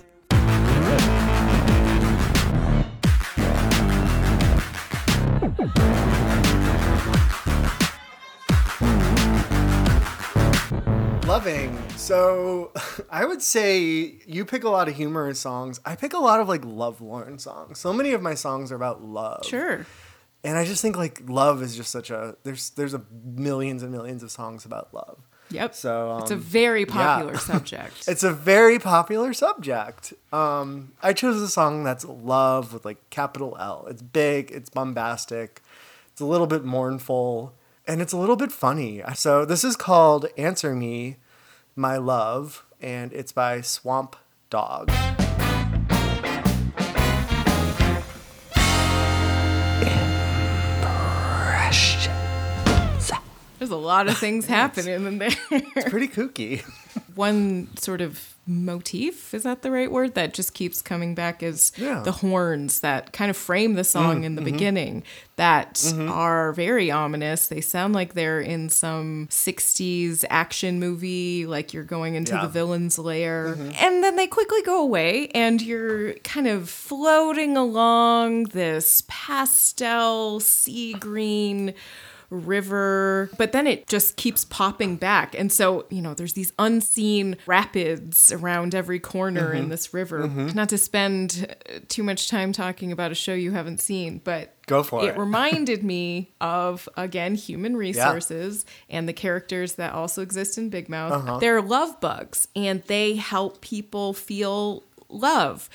Loving. 11.39 11.89
So 11.95 12.73
I 13.09 13.23
would 13.23 13.41
say 13.41 14.15
you 14.27 14.43
pick 14.43 14.65
a 14.65 14.69
lot 14.69 14.89
of 14.89 14.95
humorous 14.97 15.39
songs. 15.39 15.79
I 15.85 15.95
pick 15.95 16.11
a 16.11 16.17
lot 16.17 16.41
of 16.41 16.49
like 16.49 16.65
lovelorn 16.65 17.39
songs. 17.39 17.79
So 17.79 17.93
many 17.93 18.11
of 18.11 18.21
my 18.21 18.33
songs 18.33 18.73
are 18.73 18.75
about 18.75 19.05
love. 19.05 19.45
Sure. 19.45 19.85
And 20.43 20.57
I 20.57 20.65
just 20.65 20.81
think 20.81 20.97
like 20.97 21.21
love 21.29 21.63
is 21.63 21.77
just 21.77 21.91
such 21.91 22.09
a 22.09 22.35
there's 22.43 22.71
there's 22.71 22.93
a 22.93 23.05
millions 23.23 23.83
and 23.83 23.89
millions 23.89 24.21
of 24.21 24.31
songs 24.31 24.65
about 24.65 24.93
love. 24.93 25.29
Yep. 25.51 25.75
So, 25.75 26.17
it's 26.21 26.31
a 26.31 26.33
um, 26.33 26.41
very 26.41 26.81
yeah. 26.81 26.87
popular 26.93 27.37
subject. 27.37 28.09
It's 28.09 28.23
a 28.23 28.33
very 28.33 28.77
popular 28.77 29.33
subject. 29.33 30.11
Um, 30.33 30.91
I 31.01 31.13
chose 31.13 31.41
a 31.41 31.47
song 31.47 31.85
that's 31.85 32.03
love 32.03 32.73
with 32.73 32.83
like 32.83 33.09
capital 33.11 33.55
L. 33.57 33.87
It's 33.89 34.01
big, 34.01 34.51
it's 34.51 34.69
bombastic, 34.69 35.61
it's 36.11 36.19
a 36.19 36.25
little 36.25 36.47
bit 36.47 36.65
mournful, 36.65 37.53
and 37.87 38.01
it's 38.01 38.11
a 38.11 38.17
little 38.17 38.35
bit 38.35 38.51
funny. 38.51 39.01
So 39.15 39.45
this 39.45 39.63
is 39.63 39.77
called 39.77 40.27
Answer 40.37 40.75
Me, 40.75 41.15
My 41.79 41.95
Love, 41.95 42.65
and 42.81 43.13
it's 43.13 43.31
by 43.31 43.61
Swamp 43.61 44.17
Dogg. 44.49 44.89
There's 53.59 53.71
a 53.71 53.75
lot 53.77 54.09
of 54.09 54.17
things 54.17 54.45
happening 54.47 55.05
in 55.05 55.19
there. 55.19 55.29
It's 55.51 55.89
pretty 55.89 56.09
kooky. 56.09 56.65
One 57.19 57.75
sort 57.75 57.99
of 57.99 58.35
motif, 58.47 59.33
is 59.33 59.43
that 59.43 59.61
the 59.61 59.71
right 59.71 59.91
word? 59.91 60.15
That 60.15 60.33
just 60.33 60.53
keeps 60.53 60.81
coming 60.81 61.15
back 61.15 61.43
is 61.43 61.73
Yeah. 61.75 61.97
Mm, 61.97 62.03
the 62.05 62.13
horns 62.13 62.79
that 62.79 63.11
kind 63.11 63.29
of 63.29 63.35
frame 63.35 63.73
the 63.73 63.83
song 63.83 64.23
in 64.23 64.35
the 64.35 64.41
beginning 64.41 65.03
that 65.35 65.73
mm-hmm. 65.73 66.09
are 66.09 66.53
very 66.53 66.89
ominous. 66.89 67.47
They 67.47 67.59
sound 67.59 67.93
like 67.93 68.13
they're 68.13 68.39
in 68.39 68.69
some 68.69 69.27
60s 69.29 70.23
action 70.29 70.79
movie, 70.79 71.45
like 71.45 71.73
you're 71.73 71.83
going 71.83 72.15
into 72.15 72.31
Yeah. 72.31 72.37
Mm-hmm. 72.37 72.45
the 72.47 72.51
villain's 72.53 72.97
lair. 72.97 73.57
And 73.79 74.01
then 74.01 74.15
they 74.15 74.27
quickly 74.27 74.61
go 74.61 74.81
away, 74.81 75.27
and 75.35 75.61
you're 75.61 76.13
kind 76.23 76.47
of 76.47 76.69
floating 76.69 77.57
along 77.57 78.45
this 78.45 79.03
pastel 79.09 80.39
sea 80.39 80.93
green 80.93 81.73
river, 82.29 83.29
but 83.37 83.51
then 83.51 83.65
it 83.67 83.87
just 83.87 84.15
keeps 84.17 84.45
popping 84.45 84.95
back. 84.95 85.33
And 85.37 85.51
so, 85.51 85.85
you 85.89 86.01
know, 86.01 86.13
there's 86.13 86.33
these 86.33 86.53
unseen 86.59 87.37
rapids 87.45 88.31
around 88.31 88.75
every 88.75 88.99
corner 88.99 89.49
Mm-hmm. 89.49 89.57
in 89.57 89.69
this 89.69 89.93
river. 89.93 90.27
Not 90.27 90.69
to 90.69 90.77
spend 90.77 91.55
uh, 91.69 91.79
too 91.87 92.03
much 92.03 92.29
time 92.29 92.51
talking 92.51 92.91
about 92.91 93.11
a 93.11 93.15
show 93.15 93.33
you 93.33 93.51
haven't 93.51 93.79
seen, 93.79 94.21
but 94.23 94.55
Go 94.67 94.83
for 94.83 95.03
it 95.03 95.09
it. 95.09 95.17
reminded 95.17 95.83
me 95.93 96.31
of 96.41 96.87
again 96.97 97.35
human 97.35 97.75
resources 97.77 98.65
and 98.89 99.07
the 99.07 99.13
characters 99.13 99.73
that 99.75 99.93
also 99.93 100.21
exist 100.21 100.57
in 100.57 100.69
Big 100.69 100.89
Mouth. 100.89 101.11
Uh-huh. 101.13 101.37
They're 101.39 101.61
love 101.61 101.99
bugs 101.99 102.47
and 102.55 102.83
they 102.83 103.15
help 103.15 103.61
people 103.61 104.13
feel 104.13 104.83
love. 105.09 105.69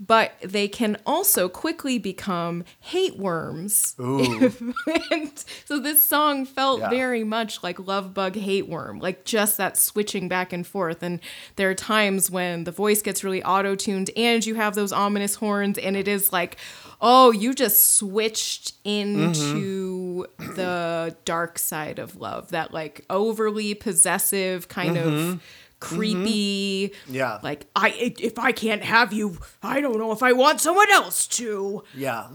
But 0.00 0.34
they 0.42 0.68
can 0.68 0.96
also 1.04 1.48
quickly 1.48 1.98
become 1.98 2.62
hate 2.78 3.18
worms. 3.18 3.96
so 5.64 5.80
this 5.80 6.02
song 6.02 6.46
felt 6.46 6.80
Yeah. 6.80 6.90
very 6.90 7.24
much 7.24 7.64
like 7.64 7.80
love 7.80 8.14
bug 8.14 8.36
hate 8.36 8.68
worm, 8.68 9.00
like 9.00 9.24
just 9.24 9.56
that 9.56 9.76
switching 9.76 10.28
back 10.28 10.52
and 10.52 10.64
forth. 10.64 11.02
And 11.02 11.18
there 11.56 11.68
are 11.68 11.74
times 11.74 12.30
when 12.30 12.62
the 12.62 12.70
voice 12.70 13.02
gets 13.02 13.24
really 13.24 13.42
auto 13.42 13.74
tuned 13.74 14.10
and 14.16 14.46
you 14.46 14.54
have 14.54 14.76
those 14.76 14.92
ominous 14.92 15.34
horns, 15.34 15.78
and 15.78 15.96
it 15.96 16.06
is 16.06 16.32
like, 16.32 16.58
oh, 17.00 17.32
you 17.32 17.52
just 17.54 17.94
switched 17.94 18.74
into 18.84 20.26
mm-hmm. 20.38 20.54
the 20.54 21.16
dark 21.24 21.58
side 21.58 21.98
of 21.98 22.16
love, 22.16 22.50
that 22.50 22.72
like 22.72 23.04
overly 23.10 23.74
possessive 23.74 24.68
kind 24.68 24.96
of 24.96 25.12
mm-hmm. 25.12 25.38
Creepy 25.80 26.88
mm-hmm. 26.88 27.14
Yeah. 27.14 27.38
like 27.42 27.66
i 27.76 27.90
if 28.18 28.38
i 28.38 28.50
can't 28.52 28.82
have 28.82 29.12
you 29.12 29.38
i 29.62 29.80
don't 29.80 29.98
know 29.98 30.12
if 30.12 30.22
i 30.22 30.32
want 30.32 30.60
someone 30.60 30.90
else 30.90 31.26
to 31.28 31.84
Yeah. 31.94 32.28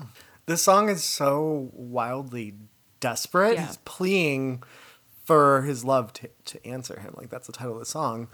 This 0.45 0.61
song 0.61 0.89
is 0.89 1.03
so 1.03 1.69
wildly 1.73 2.55
desperate. 2.99 3.55
Yeah. 3.55 3.67
He's 3.67 3.77
pleading 3.85 4.61
for 5.23 5.61
his 5.61 5.85
love 5.85 6.11
to, 6.13 6.29
to 6.45 6.67
answer 6.67 6.99
him. 6.99 7.13
Like, 7.15 7.29
that's 7.29 7.47
the 7.47 7.53
title 7.53 7.73
of 7.73 7.79
the 7.79 7.85
song. 7.85 8.27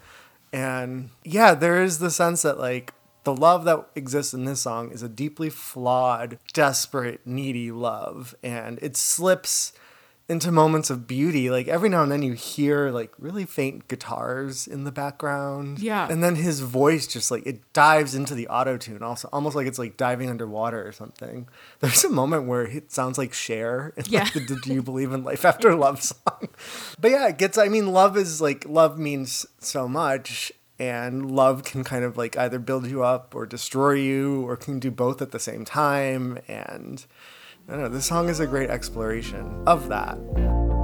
And 0.52 1.12
yeah, 1.24 1.54
there 1.54 1.84
is 1.84 2.00
the 2.00 2.10
sense 2.10 2.42
that, 2.42 2.60
like, 2.60 2.94
the 3.26 3.36
love 3.36 3.64
that 3.66 3.90
exists 3.96 4.34
in 4.34 4.46
this 4.46 4.62
song 4.62 4.92
is 4.92 5.04
a 5.04 5.10
deeply 5.10 5.52
flawed, 5.52 6.40
desperate, 6.52 7.22
needy 7.26 7.72
love. 7.72 8.34
And 8.42 8.80
it 8.82 8.98
slips 8.98 9.74
into 10.30 10.52
moments 10.52 10.90
of 10.90 11.08
beauty. 11.08 11.50
Like, 11.50 11.68
every 11.68 11.90
now 11.90 12.04
and 12.04 12.12
then 12.12 12.22
you 12.22 12.34
hear, 12.34 12.92
like, 12.92 13.12
really 13.18 13.46
faint 13.46 13.88
guitars 13.88 14.68
in 14.68 14.84
the 14.84 14.92
background. 14.92 15.80
Yeah. 15.80 16.08
And 16.10 16.24
then 16.24 16.36
his 16.36 16.60
voice 16.60 17.08
just, 17.08 17.32
like, 17.32 17.46
it 17.46 17.74
dives 17.74 18.14
into 18.16 18.36
the 18.36 18.48
auto 18.48 18.78
tune, 18.78 19.02
also, 19.04 19.28
almost 19.34 19.56
like 19.56 19.68
it's 19.68 19.80
like 19.80 19.98
diving 19.98 20.30
underwater 20.30 20.88
or 20.88 20.92
something. 20.92 21.48
There's 21.80 22.04
a 22.06 22.10
moment 22.10 22.46
where 22.46 22.64
it 22.64 22.92
sounds 22.92 23.18
like 23.18 23.34
Cher 23.34 23.94
in 23.98 24.06
Yeah. 24.08 24.24
like, 24.24 24.48
the 24.48 24.60
Do 24.64 24.74
You 24.74 24.84
Believe 24.84 25.12
in 25.12 25.24
Life 25.24 25.44
After 25.44 25.76
Love 25.80 26.02
song. 26.02 26.50
But 27.00 27.12
yeah, 27.12 27.28
it 27.28 27.38
gets, 27.38 27.58
I 27.58 27.68
mean, 27.68 27.92
love 27.92 28.16
is 28.16 28.40
like, 28.40 28.66
love 28.70 28.98
means 29.00 29.46
so 29.60 29.88
much. 29.88 30.52
And 30.82 31.30
love 31.30 31.66
can 31.66 31.84
kind 31.84 32.06
of 32.06 32.16
like 32.16 32.38
either 32.38 32.58
build 32.58 32.88
you 32.88 33.04
up 33.04 33.36
or 33.36 33.46
destroy 33.46 33.96
you, 33.96 34.48
or 34.48 34.56
can 34.56 34.80
do 34.80 34.90
both 34.90 35.22
at 35.22 35.32
the 35.32 35.40
same 35.40 35.66
time. 35.66 36.40
And 36.48 37.06
I 37.70 37.74
don't 37.74 37.82
know, 37.82 37.90
this 37.90 38.08
song 38.08 38.30
is 38.30 38.40
a 38.40 38.48
great 38.48 38.72
exploration 38.72 39.62
of 39.68 39.90
that. 39.90 40.18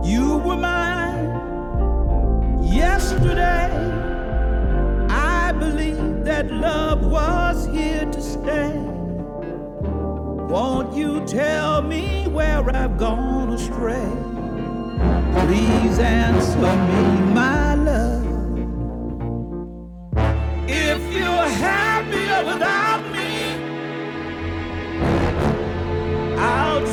You 0.03 0.37
were 0.37 0.55
mine 0.55 1.33
yesterday. 2.63 3.71
I 5.09 5.51
believe 5.53 6.23
that 6.25 6.51
love 6.51 7.03
was 7.03 7.65
here 7.65 8.05
to 8.05 8.21
stay. 8.21 8.71
Won't 10.47 10.95
you 10.95 11.25
tell 11.25 11.81
me 11.81 12.27
where 12.27 12.63
I've 12.75 12.99
gone 12.99 13.53
astray? 13.53 14.07
Please 15.47 15.97
answer 15.97 16.59
me, 16.59 17.33
my 17.33 17.73
love. 17.73 18.25
If 20.69 21.01
you're 21.11 21.49
happier 21.49 22.45
without 22.45 22.94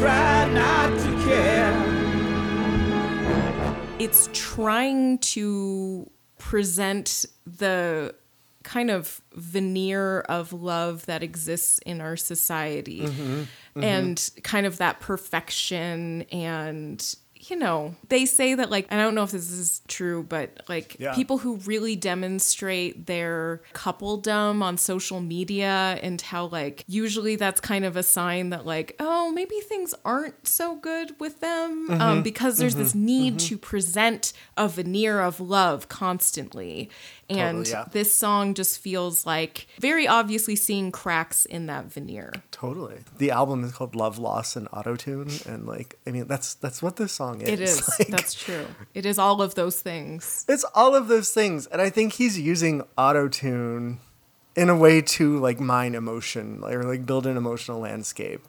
try 0.02 0.50
not 0.52 0.98
to 0.98 1.24
care. 1.24 1.72
it's 4.00 4.28
trying 4.32 5.16
to 5.18 6.10
present 6.38 7.24
the 7.46 8.12
kind 8.64 8.90
of 8.90 9.20
veneer 9.34 10.22
of 10.22 10.52
love 10.52 11.06
that 11.06 11.22
exists 11.22 11.78
in 11.86 12.00
our 12.00 12.16
society 12.16 13.02
mm-hmm. 13.02 13.22
Mm-hmm. 13.42 13.84
and 13.84 14.30
kind 14.42 14.66
of 14.66 14.78
that 14.78 14.98
perfection 14.98 16.22
and 16.32 17.14
you 17.48 17.56
know 17.56 17.94
they 18.08 18.24
say 18.24 18.54
that 18.54 18.70
like 18.70 18.86
i 18.92 18.96
don't 18.96 19.14
know 19.16 19.24
if 19.24 19.32
this 19.32 19.50
is 19.50 19.80
true 19.88 20.22
but 20.22 20.60
like 20.68 20.96
Yeah. 21.00 21.12
people 21.14 21.38
who 21.38 21.56
really 21.56 21.96
demonstrate 21.96 23.06
their 23.06 23.62
coupledom 23.74 24.62
on 24.62 24.78
social 24.78 25.20
media 25.20 25.98
and 26.02 26.20
how 26.20 26.46
like 26.46 26.84
usually 26.86 27.34
that's 27.36 27.60
kind 27.60 27.84
of 27.84 27.96
a 27.96 28.02
sign 28.04 28.50
that 28.50 28.64
like 28.64 28.94
oh 29.00 29.32
maybe 29.32 29.56
things 29.60 29.92
aren't 30.04 30.46
so 30.46 30.76
good 30.76 31.18
with 31.18 31.40
them 31.40 31.88
Mm-hmm. 31.88 32.00
um, 32.00 32.22
because 32.22 32.58
there's 32.58 32.76
this 32.76 32.94
need 32.94 33.38
to 33.40 33.58
present 33.58 34.32
a 34.56 34.68
veneer 34.68 35.20
of 35.20 35.40
love 35.40 35.88
constantly 35.88 36.90
and 37.28 37.64
Totally, 37.64 37.70
yeah. 37.70 37.84
this 37.92 38.12
song 38.12 38.54
just 38.54 38.78
feels 38.78 39.24
like 39.26 39.66
very 39.80 40.06
obviously 40.06 40.56
seeing 40.56 40.90
cracks 40.92 41.44
in 41.44 41.66
that 41.66 41.86
veneer 41.86 42.32
Totally. 42.50 42.98
The 43.18 43.30
album 43.30 43.64
is 43.64 43.72
called 43.72 43.94
Love, 43.96 44.18
Loss, 44.18 44.56
and 44.56 44.70
Autotune, 44.70 45.44
and 45.46 45.66
like, 45.66 45.98
I 46.06 46.10
mean, 46.10 46.26
that's 46.26 46.54
that's 46.54 46.82
what 46.82 46.96
this 46.96 47.12
song 47.12 47.40
is. 47.40 47.48
it 47.48 47.60
is 47.60 47.88
Like, 47.98 48.08
that's 48.08 48.34
true 48.34 48.66
it 48.94 49.06
is 49.06 49.18
all 49.18 49.42
of 49.42 49.54
those 49.54 49.80
things 49.80 50.44
it's 50.48 50.64
all 50.74 50.94
of 50.94 51.08
those 51.08 51.30
things, 51.30 51.66
and 51.66 51.80
I 51.80 51.90
think 51.90 52.14
he's 52.14 52.38
using 52.38 52.82
autotune 52.98 53.98
in 54.54 54.68
a 54.68 54.76
way 54.76 55.00
to 55.00 55.38
like 55.38 55.58
mine 55.60 55.94
emotion 55.94 56.62
or 56.62 56.82
like 56.84 57.06
build 57.06 57.26
an 57.26 57.36
emotional 57.36 57.80
landscape. 57.80 58.42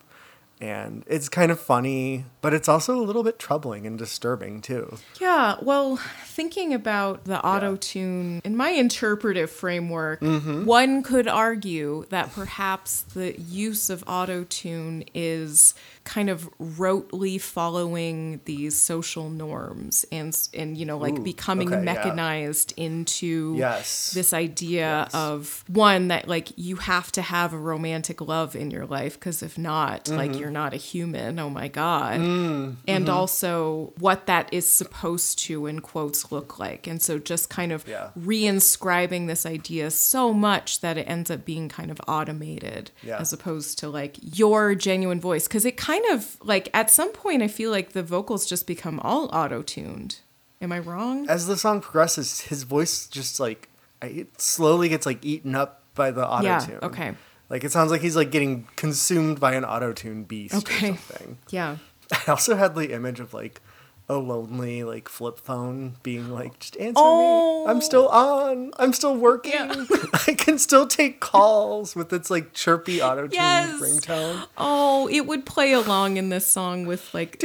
And 0.61 1.03
it's 1.07 1.27
kind 1.27 1.51
of 1.51 1.59
funny, 1.59 2.23
but 2.41 2.53
it's 2.53 2.69
also 2.69 2.95
a 2.97 3.03
little 3.03 3.23
bit 3.23 3.37
troubling 3.37 3.85
and 3.85 3.97
disturbing 3.97 4.61
too. 4.61 4.97
Yeah, 5.19 5.55
well, 5.61 5.97
thinking 6.23 6.73
about 6.73 7.25
the 7.25 7.43
auto 7.45 7.75
tune 7.75 8.41
in 8.45 8.55
my 8.55 8.69
interpretive 8.69 9.51
framework, 9.51 10.21
Mm-hmm. 10.21 10.63
one 10.63 11.03
could 11.03 11.27
argue 11.27 12.05
that 12.09 12.31
perhaps 12.33 13.01
the 13.01 13.37
use 13.39 13.89
of 13.89 14.05
auto 14.07 14.45
tune 14.45 15.03
is 15.13 15.73
kind 16.05 16.29
of 16.29 16.49
rotely 16.59 17.39
following 17.39 18.41
these 18.45 18.75
social 18.75 19.29
norms 19.29 20.05
and 20.11 20.37
and 20.53 20.77
you 20.77 20.85
know 20.85 20.97
like 20.97 21.13
Ooh, 21.17 21.23
becoming 21.23 21.69
okay, 21.69 21.77
yeah. 21.77 21.81
mechanized 21.93 22.73
into 22.75 23.55
Yes. 23.57 24.11
this 24.11 24.33
idea 24.33 25.07
of 25.13 25.63
one 25.67 26.09
that 26.09 26.27
like 26.27 26.49
you 26.57 26.75
have 26.75 27.11
to 27.13 27.21
have 27.21 27.53
a 27.53 27.57
romantic 27.57 28.19
love 28.19 28.55
in 28.55 28.69
your 28.69 28.85
life 28.85 29.13
because 29.19 29.41
if 29.41 29.57
not 29.57 30.05
Mm-hmm. 30.05 30.17
like 30.17 30.37
you're 30.39 30.51
not 30.51 30.73
a 30.73 30.77
human 30.77 31.39
oh 31.39 31.49
my 31.49 31.67
god 31.69 32.19
Mm, 32.19 32.75
and 32.87 33.05
mm-hmm. 33.05 33.13
also 33.15 33.93
what 33.97 34.25
that 34.27 34.53
is 34.53 34.67
supposed 34.67 35.39
to 35.45 35.67
in 35.67 35.79
quotes 35.79 36.31
look 36.33 36.59
like 36.59 36.85
and 36.85 37.01
so 37.01 37.17
just 37.17 37.49
kind 37.49 37.71
of 37.71 37.87
Yeah. 37.87 38.09
reinscribing 38.19 39.27
this 39.27 39.45
idea 39.45 39.89
so 39.91 40.33
much 40.33 40.81
that 40.81 40.97
it 40.97 41.03
ends 41.03 41.31
up 41.31 41.45
being 41.45 41.69
kind 41.69 41.91
of 41.91 41.99
automated 42.07 42.91
Yeah. 43.01 43.19
as 43.19 43.31
opposed 43.33 43.79
to 43.79 43.89
like 43.89 44.17
your 44.37 44.75
genuine 44.75 45.19
voice 45.21 45.47
because 45.47 45.65
it 45.65 45.77
kind 45.77 45.92
of 46.11 46.37
like 46.41 46.69
at 46.73 46.89
some 46.89 47.11
point 47.13 47.41
i 47.41 47.47
feel 47.47 47.71
like 47.71 47.91
the 47.93 48.03
vocals 48.03 48.45
just 48.45 48.65
become 48.67 48.99
all 49.01 49.25
auto-tuned 49.33 50.17
am 50.61 50.71
i 50.71 50.79
wrong 50.79 51.27
As 51.29 51.47
the 51.47 51.57
song 51.57 51.81
progresses, 51.81 52.41
his 52.41 52.63
voice 52.63 53.07
just 53.07 53.39
like 53.39 53.69
it 54.01 54.39
slowly 54.41 54.89
gets 54.89 55.05
like 55.05 55.23
eaten 55.23 55.55
up 55.55 55.81
by 55.95 56.11
the 56.11 56.25
autotune. 56.25 56.81
okay. 56.83 57.13
Like 57.49 57.63
it 57.63 57.71
sounds 57.71 57.91
like 57.91 58.01
he's 58.01 58.15
like 58.15 58.31
getting 58.31 58.67
consumed 58.75 59.39
by 59.39 59.53
an 59.53 59.63
autotune 59.63 60.27
beast 60.27 60.55
Okay. 60.55 60.89
or 60.91 60.97
something. 60.97 61.37
yeah 61.49 61.77
I 62.27 62.31
also 62.31 62.55
had 62.55 62.75
the 62.75 62.91
image 62.91 63.19
of 63.19 63.33
like 63.33 63.61
a 64.09 64.15
lonely 64.15 64.83
like 64.83 65.07
flip 65.07 65.39
phone 65.39 65.93
being 66.03 66.29
like, 66.29 66.59
just 66.59 66.75
answer 66.77 66.93
Oh. 66.97 67.63
me. 67.65 67.71
I'm 67.71 67.79
still 67.81 68.07
on. 68.09 68.71
I'm 68.77 68.91
still 68.93 69.15
working. 69.15 69.53
Yeah. 69.53 69.85
I 70.27 70.33
can 70.33 70.57
still 70.59 70.87
take 70.87 71.19
calls 71.21 71.95
with 71.95 72.11
its 72.11 72.29
like 72.29 72.53
chirpy 72.53 73.01
auto 73.01 73.23
tune 73.23 73.31
Yes. 73.33 73.81
ringtone. 73.81 74.45
oh 74.57 75.07
it 75.09 75.21
would 75.25 75.45
play 75.45 75.71
along 75.73 76.17
in 76.17 76.29
this 76.29 76.45
song 76.45 76.85
with 76.85 77.13
like 77.13 77.41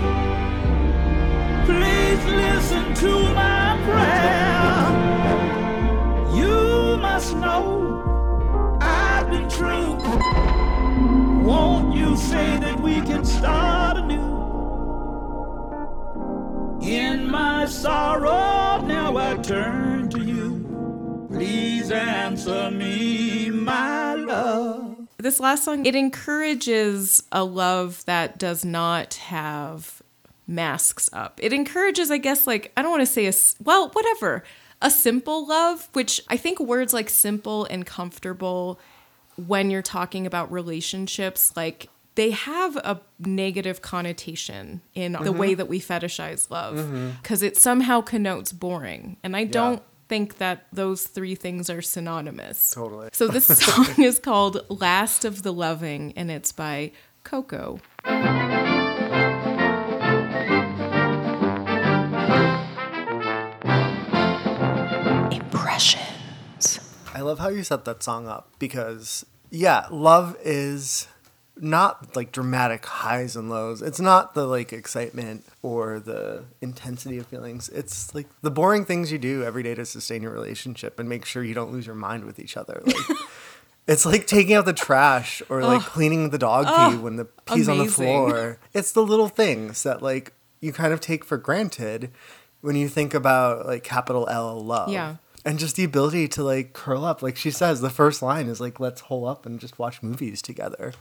please 1.66 2.24
listen 2.26 2.94
to 2.96 3.34
my 3.34 3.80
prayer. 3.86 5.13
Must 7.24 7.38
know 7.38 8.78
I've 8.82 9.30
been 9.30 9.48
true. 9.48 9.96
Won't 11.42 11.96
you 11.96 12.18
say 12.18 12.58
that 12.58 12.78
we 12.82 12.96
can 12.96 13.24
start 13.24 13.96
anew? 13.96 14.34
In 16.82 17.32
my 17.32 17.66
sorrow, 17.66 18.82
now 18.86 19.16
I 19.16 19.38
turn 19.38 20.10
to 20.10 20.22
you. 20.22 21.30
Please 21.32 21.92
answer 21.92 22.70
me, 22.70 23.50
my 23.50 24.16
love. 24.16 25.08
this 25.18 25.40
last 25.40 25.64
song 25.64 25.86
it 25.86 25.96
encourages 25.96 27.24
a 27.32 27.46
love 27.46 28.04
that 28.04 28.38
does 28.38 28.66
not 28.66 29.14
have 29.14 30.02
masks 30.46 31.10
up 31.14 31.40
it 31.42 31.54
encourages 31.54 32.12
i 32.12 32.18
guess 32.18 32.46
like 32.46 32.74
i 32.76 32.82
don't 32.82 32.92
want 32.92 33.02
to 33.02 33.06
say 33.06 33.26
a 33.28 33.34
well 33.64 33.88
whatever 33.94 34.44
a 34.84 34.92
simple 34.92 35.48
love 35.48 35.90
which 35.94 36.22
i 36.28 36.38
think 36.38 36.60
words 36.60 36.94
like 36.94 37.10
simple 37.10 37.66
and 37.66 37.86
comfortable 37.86 38.80
when 39.36 39.72
you're 39.72 39.82
talking 39.82 40.28
about 40.28 40.52
relationships 40.52 41.54
like 41.56 41.90
they 42.16 42.32
have 42.32 42.76
a 42.78 43.02
negative 43.20 43.82
connotation 43.82 44.82
in 44.94 45.14
the 45.14 45.20
mm-hmm. 45.20 45.38
way 45.38 45.54
that 45.56 45.68
we 45.68 45.80
fetishize 45.80 46.52
love 46.52 46.76
mm-hmm. 46.76 47.12
because 47.22 47.42
it 47.42 47.58
somehow 47.58 48.02
connotes 48.02 48.52
boring. 48.52 49.18
And 49.24 49.36
i 49.36 49.46
don't 49.46 49.82
think 50.10 50.38
that 50.38 50.68
those 50.72 51.08
three 51.08 51.34
things 51.34 51.70
are 51.70 51.82
synonymous. 51.82 52.72
Totally. 52.72 53.10
so 53.14 53.28
this 53.28 53.46
song 53.60 54.04
is 54.04 54.20
called 54.20 54.64
Last 54.70 55.26
of 55.26 55.44
the 55.44 55.54
Loving 55.54 56.14
and 56.16 56.30
it's 56.30 56.52
by 56.52 56.92
Coco. 57.24 57.80
I 67.14 67.22
love 67.22 67.40
how 67.40 67.50
you 67.50 67.64
set 67.64 67.86
that 67.86 68.04
song 68.04 68.28
up 68.28 68.50
because, 68.60 69.26
yeah, 69.50 69.88
love 69.92 70.36
is 70.44 71.08
not 71.56 72.16
like 72.16 72.32
dramatic 72.32 72.86
highs 72.86 73.36
and 73.36 73.50
lows. 73.50 73.82
It's 73.82 74.00
not 74.00 74.34
the 74.34 74.48
like 74.48 74.74
excitement 74.74 75.46
or 75.62 76.00
the 76.00 76.46
intensity 76.62 77.18
of 77.20 77.28
feelings. 77.28 77.70
It's 77.70 78.14
like 78.16 78.28
the 78.42 78.50
boring 78.52 78.86
things 78.86 79.12
you 79.12 79.20
do 79.20 79.44
every 79.44 79.62
day 79.64 79.76
to 79.76 79.86
sustain 79.86 80.24
your 80.24 80.32
relationship 80.32 81.00
and 81.00 81.08
make 81.08 81.26
sure 81.26 81.44
you 81.44 81.54
don't 81.54 81.72
lose 81.72 81.86
your 81.86 81.96
mind 81.96 82.26
with 82.26 82.40
each 82.40 82.58
other. 82.58 82.82
Like, 82.86 83.18
it's 83.88 84.06
like 84.06 84.26
taking 84.26 84.56
out 84.56 84.66
the 84.66 84.74
trash 84.74 85.42
or 85.50 85.62
like 85.64 85.82
cleaning 85.82 86.32
the 86.32 86.40
dog 86.40 86.66
pee 86.66 86.98
when 86.98 87.18
the 87.18 87.26
pee's 87.26 87.70
on 87.70 87.78
the 87.78 87.86
floor. 87.86 88.58
It's 88.74 88.92
the 88.92 89.04
little 89.04 89.28
things 89.30 89.84
that 89.84 90.02
like 90.02 90.34
you 90.62 90.74
kind 90.74 90.92
of 90.92 91.02
take 91.02 91.24
for 91.24 91.38
granted 91.38 92.10
when 92.62 92.76
you 92.76 92.88
think 92.90 93.14
about 93.14 93.68
like 93.68 93.84
capital 93.84 94.28
L 94.30 94.60
love 94.64 94.90
Yeah. 94.90 95.18
And 95.46 95.60
just 95.60 95.76
the 95.76 95.84
ability 95.84 96.28
to 96.30 96.44
like 96.44 96.74
curl 96.74 97.04
up. 97.06 97.22
Like 97.22 97.36
she 97.38 97.52
says 97.52 97.82
the 97.82 97.90
first 97.90 98.22
line 98.22 98.48
is 98.48 98.62
like 98.62 98.80
let's 98.80 99.02
hole 99.02 99.28
up 99.28 99.46
and 99.46 99.60
just 99.60 99.80
watch 99.80 100.02
movies 100.02 100.42
together. 100.42 100.94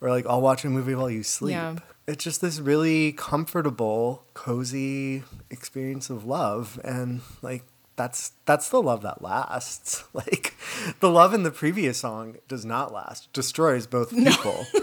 Or 0.00 0.10
like 0.10 0.26
i'll 0.26 0.40
watch 0.40 0.64
a 0.64 0.70
movie 0.70 0.94
while 0.94 1.10
you 1.10 1.22
sleep. 1.22 1.54
Yeah. 1.54 1.76
it's 2.06 2.24
just 2.24 2.40
this 2.40 2.60
really 2.60 3.12
comfortable 3.12 4.24
cozy 4.34 5.22
experience 5.50 6.10
of 6.10 6.24
love 6.24 6.80
and 6.84 7.20
like 7.42 7.64
that's 7.96 8.32
that's 8.44 8.68
the 8.68 8.82
love 8.82 9.02
that 9.02 9.22
lasts. 9.22 10.04
Like 10.14 10.54
the 11.00 11.10
love 11.10 11.34
in 11.34 11.42
the 11.42 11.50
previous 11.50 11.98
song 11.98 12.36
does 12.48 12.64
not 12.64 12.92
last. 12.92 13.32
Destroys 13.32 13.86
both 13.86 14.10
people. 14.10 14.66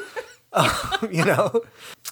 You 1.10 1.24
know? 1.24 1.62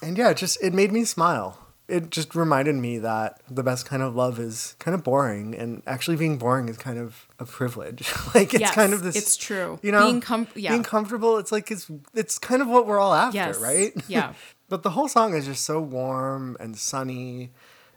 And 0.01 0.17
yeah 0.17 0.29
it 0.29 0.38
just 0.38 0.62
it 0.63 0.73
made 0.73 0.93
me 0.93 1.03
smile 1.03 1.59
it 1.89 2.10
just 2.12 2.36
reminded 2.36 2.75
me 2.75 2.99
that 2.99 3.41
the 3.49 3.63
best 3.63 3.86
kind 3.86 4.02
of 4.04 4.15
love 4.15 4.39
is 4.39 4.75
kind 4.80 4.93
of 4.95 5.04
boring 5.04 5.56
and 5.56 5.82
actually 5.88 6.15
being 6.17 6.38
boring 6.38 6.69
is 6.69 6.78
kind 6.78 6.97
of 6.99 7.28
a 7.39 7.45
privilege 7.45 8.12
like 8.36 8.54
it's 8.54 8.62
Yes, 8.62 8.75
kind 8.75 8.93
of 8.93 9.04
this 9.04 9.15
it's 9.15 9.36
true. 9.36 9.80
you 9.82 9.91
know 9.91 10.06
Being 10.06 10.21
com- 10.21 10.47
yeah. 10.56 10.71
being 10.71 10.84
comfortable 10.84 11.38
it's 11.38 11.52
like 11.52 11.71
it's 11.71 11.89
it's 12.13 12.38
kind 12.38 12.62
of 12.62 12.67
what 12.67 12.86
we're 12.88 12.99
all 12.99 13.13
after 13.13 13.36
Yes, 13.38 13.60
right 13.60 13.91
yeah. 14.08 14.34
but 14.69 14.84
the 14.84 14.91
whole 14.91 15.08
song 15.08 15.34
is 15.34 15.45
just 15.45 15.65
so 15.65 15.82
warm 15.82 16.56
and 16.60 16.78
sunny 16.78 17.52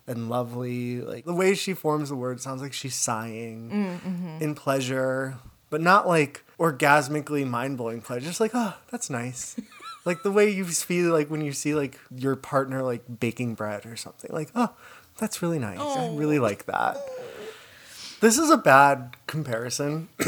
and 0.07 0.29
lovely 0.29 1.01
like 1.01 1.25
the 1.25 1.35
way 1.35 1.55
she 1.55 1.75
forms 1.75 2.09
the 2.09 2.17
words 2.17 2.43
sounds 2.43 2.63
like 2.63 2.73
she's 2.73 2.95
sighing 2.95 4.01
Mm, 4.05 4.41
in 4.41 4.55
pleasure 4.55 5.37
but 5.71 5.81
not 5.81 6.07
like 6.09 6.45
orgasmically 6.59 7.47
mind-blowing 7.47 8.01
pleasure 8.01 8.27
just 8.27 8.41
like 8.41 8.53
oh 8.55 8.75
that's 8.91 9.09
nice 9.11 9.57
Like 10.05 10.23
the 10.23 10.33
way 10.33 10.51
you 10.51 10.65
feel 10.65 11.13
like 11.13 11.31
when 11.31 11.41
you 11.41 11.53
see 11.53 11.75
like 11.75 11.99
your 12.15 12.37
partner 12.37 12.83
like 12.83 13.05
baking 13.21 13.55
bread 13.55 13.87
or 13.87 13.97
something. 13.97 14.31
Like, 14.33 14.51
oh, 14.55 14.75
that's 15.19 15.43
really 15.43 15.59
nice. 15.59 15.79
I 15.79 16.09
oh. 16.09 16.17
really 16.17 16.39
like 16.39 16.67
that. 16.67 16.97
This 18.21 18.39
is 18.39 18.51
a 18.51 18.57
bad 18.57 19.17
comparison. 19.27 20.09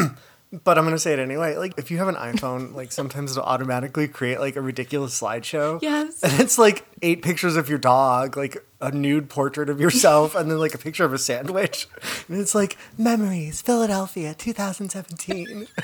But 0.62 0.78
I'm 0.78 0.84
gonna 0.84 0.98
say 0.98 1.12
it 1.12 1.18
anyway. 1.18 1.56
Like, 1.56 1.74
if 1.78 1.90
you 1.90 1.98
have 1.98 2.06
an 2.06 2.14
iPhone, 2.14 2.74
like 2.74 2.92
sometimes 3.00 3.32
it'll 3.32 3.42
automatically 3.42 4.06
create 4.06 4.38
like 4.38 4.54
a 4.56 4.60
ridiculous 4.60 5.20
slideshow. 5.20 5.82
Yes. 5.82 6.22
And 6.22 6.40
it's 6.40 6.58
like 6.58 6.86
eight 7.02 7.22
pictures 7.22 7.56
of 7.56 7.68
your 7.68 7.78
dog, 7.78 8.36
like 8.36 8.64
a 8.80 8.92
nude 8.92 9.28
portrait 9.28 9.68
of 9.68 9.80
yourself, 9.80 10.34
and 10.36 10.50
then 10.50 10.58
like 10.58 10.74
a 10.74 10.78
picture 10.78 11.04
of 11.04 11.12
a 11.12 11.18
sandwich. 11.18 11.88
And 12.28 12.38
it's 12.38 12.54
like 12.54 12.76
memories, 12.96 13.62
Philadelphia, 13.62 14.34
2017. 14.34 15.66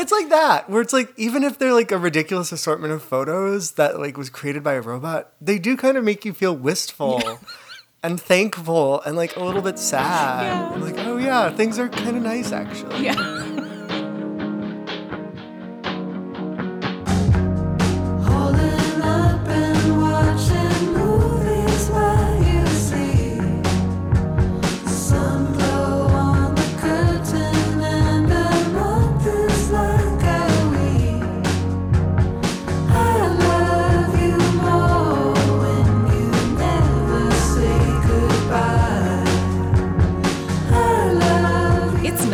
It's 0.00 0.12
like 0.12 0.30
that, 0.30 0.70
where 0.70 0.80
it's 0.80 0.94
like 0.94 1.12
even 1.18 1.44
if 1.44 1.58
they're 1.58 1.74
like 1.74 1.92
a 1.92 1.98
ridiculous 1.98 2.52
assortment 2.52 2.94
of 2.94 3.02
photos 3.02 3.72
that 3.72 4.00
like 4.00 4.16
was 4.16 4.30
created 4.30 4.64
by 4.64 4.72
a 4.72 4.80
robot, 4.80 5.30
they 5.42 5.58
do 5.58 5.76
kind 5.76 5.98
of 5.98 6.04
make 6.04 6.24
you 6.24 6.32
feel 6.32 6.56
wistful 6.56 7.20
and 8.02 8.18
thankful 8.18 9.02
and 9.02 9.14
like 9.14 9.36
a 9.36 9.44
little 9.44 9.60
bit 9.60 9.78
sad. 9.78 10.44
Yeah. 10.46 10.82
Like, 10.82 10.98
oh 11.00 11.18
yeah, 11.18 11.50
things 11.50 11.78
are 11.78 11.90
kind 11.90 12.16
of 12.16 12.22
nice 12.22 12.50
actually. 12.50 13.04
Yeah. 13.04 13.46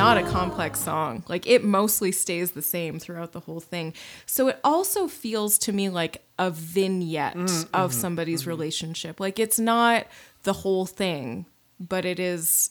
not 0.07 0.19
a 0.19 0.23
complex 0.23 0.79
song. 0.79 1.25
Like 1.27 1.49
it 1.49 1.65
mostly 1.65 2.13
stays 2.13 2.53
the 2.53 2.63
same 2.63 3.01
throughout 3.01 3.33
the 3.33 3.41
whole 3.41 3.59
thing. 3.59 3.93
So 4.25 4.49
it 4.49 4.61
also 4.63 5.09
feels 5.09 5.59
to 5.59 5.73
me 5.73 5.89
like 5.89 6.23
a 6.39 6.51
vignette 6.51 7.35
mm, 7.35 7.69
of 7.75 7.91
mm-hmm, 7.91 8.01
somebody's 8.01 8.43
mm-hmm. 8.43 8.51
relationship. 8.51 9.19
Like 9.19 9.41
it's 9.41 9.59
not 9.59 10.07
the 10.45 10.53
whole 10.53 10.87
thing, 10.87 11.47
but 11.81 12.05
it 12.05 12.21
is 12.21 12.71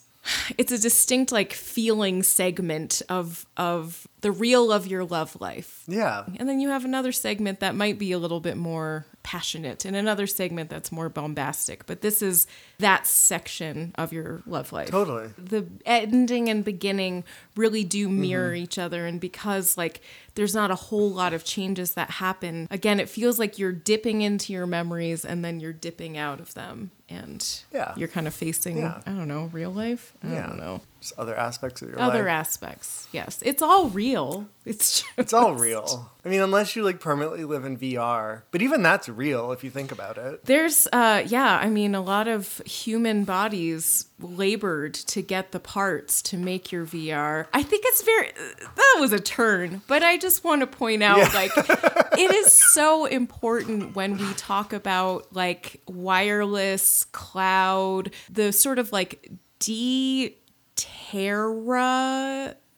it's 0.57 0.71
a 0.71 0.79
distinct 0.79 1.33
like 1.33 1.51
feeling 1.51 2.23
segment 2.23 3.01
of 3.09 3.45
of 3.57 4.07
the 4.21 4.31
real 4.31 4.71
of 4.71 4.87
your 4.87 5.03
love 5.03 5.39
life. 5.41 5.83
Yeah. 5.87 6.23
And 6.37 6.47
then 6.47 6.61
you 6.61 6.69
have 6.69 6.85
another 6.85 7.11
segment 7.11 7.59
that 7.59 7.75
might 7.75 7.99
be 7.99 8.13
a 8.13 8.17
little 8.17 8.39
bit 8.39 8.55
more 8.55 9.05
passionate 9.25 9.85
and 9.85 9.95
another 9.95 10.27
segment 10.27 10.69
that's 10.69 10.91
more 10.91 11.09
bombastic. 11.09 11.87
But 11.87 12.01
this 12.01 12.21
is 12.21 12.45
that 12.77 13.07
section 13.07 13.91
of 13.95 14.13
your 14.13 14.43
love 14.45 14.71
life. 14.71 14.91
Totally. 14.91 15.31
The 15.35 15.65
ending 15.83 16.47
and 16.47 16.63
beginning 16.63 17.23
really 17.55 17.83
do 17.83 18.07
mm-hmm. 18.07 18.21
mirror 18.21 18.53
each 18.53 18.77
other. 18.77 19.07
And 19.07 19.19
because, 19.19 19.79
like, 19.79 20.01
there's 20.35 20.53
not 20.55 20.71
a 20.71 20.75
whole 20.75 21.09
lot 21.09 21.33
of 21.33 21.43
changes 21.43 21.93
that 21.95 22.09
happen, 22.11 22.67
again, 22.71 22.99
it 22.99 23.09
feels 23.09 23.39
like 23.39 23.57
you're 23.57 23.71
dipping 23.71 24.21
into 24.21 24.53
your 24.53 24.67
memories 24.67 25.25
and 25.25 25.43
then 25.43 25.59
you're 25.59 25.73
dipping 25.73 26.17
out 26.17 26.39
of 26.39 26.53
them. 26.53 26.91
And 27.07 27.47
Yeah. 27.71 27.93
you're 27.95 28.07
kind 28.07 28.25
of 28.27 28.33
facing, 28.33 28.77
Yeah. 28.77 28.99
I 29.05 29.11
don't 29.11 29.27
know, 29.27 29.49
real 29.53 29.69
life? 29.71 30.13
I 30.23 30.33
Yeah. 30.33 30.47
don't 30.47 30.57
know. 30.57 30.81
Just 30.99 31.13
other 31.19 31.35
aspects 31.35 31.83
of 31.83 31.89
your 31.89 31.97
life. 31.99 32.09
Other 32.09 32.23
life. 32.23 32.31
aspects. 32.31 33.07
Yes. 33.11 33.37
It's 33.43 33.61
all 33.61 33.89
real. 33.89 34.47
It's 34.65 35.01
just, 35.01 35.11
It's 35.17 35.31
all 35.31 35.53
real. 35.53 36.11
I 36.25 36.29
mean, 36.29 36.41
unless 36.41 36.75
you 36.75 36.83
like 36.83 36.99
permanently 36.99 37.43
live 37.45 37.63
in 37.63 37.77
VR, 37.77 38.41
but 38.49 38.63
even 38.63 38.81
that's 38.81 39.07
real 39.07 39.51
if 39.51 39.63
you 39.63 39.69
think 39.69 39.91
about 39.91 40.17
it. 40.17 40.45
There's, 40.45 40.87
uh, 40.91 41.23
yeah, 41.27 41.59
I 41.61 41.69
mean, 41.69 41.93
a 41.93 42.01
lot 42.01 42.27
of 42.27 42.57
human 42.65 43.23
bodies 43.23 44.05
labored 44.19 44.95
to 44.95 45.21
get 45.21 45.51
the 45.51 45.59
parts 45.59 46.23
to 46.23 46.37
make 46.37 46.71
your 46.71 46.85
VR. 46.85 47.45
I 47.53 47.61
think 47.61 47.83
it's 47.85 48.01
very, 48.01 48.31
that 48.75 48.97
was 48.99 49.13
a 49.13 49.19
turn, 49.19 49.83
but 49.85 50.01
I 50.01 50.17
just 50.17 50.24
want 50.43 50.61
to 50.61 50.67
point 50.67 51.01
out, 51.03 51.17
Yeah. 51.17 51.31
like, 51.33 51.51
it 52.17 52.31
is 52.33 52.51
so 52.51 53.05
important 53.05 53.95
when 53.95 54.17
we 54.17 54.33
talk 54.33 54.73
about 54.73 55.33
like 55.33 55.81
wireless 55.87 57.03
cloud, 57.11 58.11
the 58.29 58.51
sort 58.51 58.79
of 58.79 58.91
like 58.91 59.31
de 59.59 60.35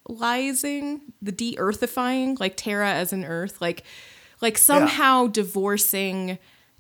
terraizing, 0.08 1.02
the 1.22 1.32
de-earthifying, 1.32 2.40
like 2.40 2.54
terra 2.56 2.92
as 2.92 3.14
an 3.14 3.24
earth, 3.26 3.62
like 3.62 3.84
like 4.42 4.58
somehow 4.58 5.28
divorcing 5.28 6.38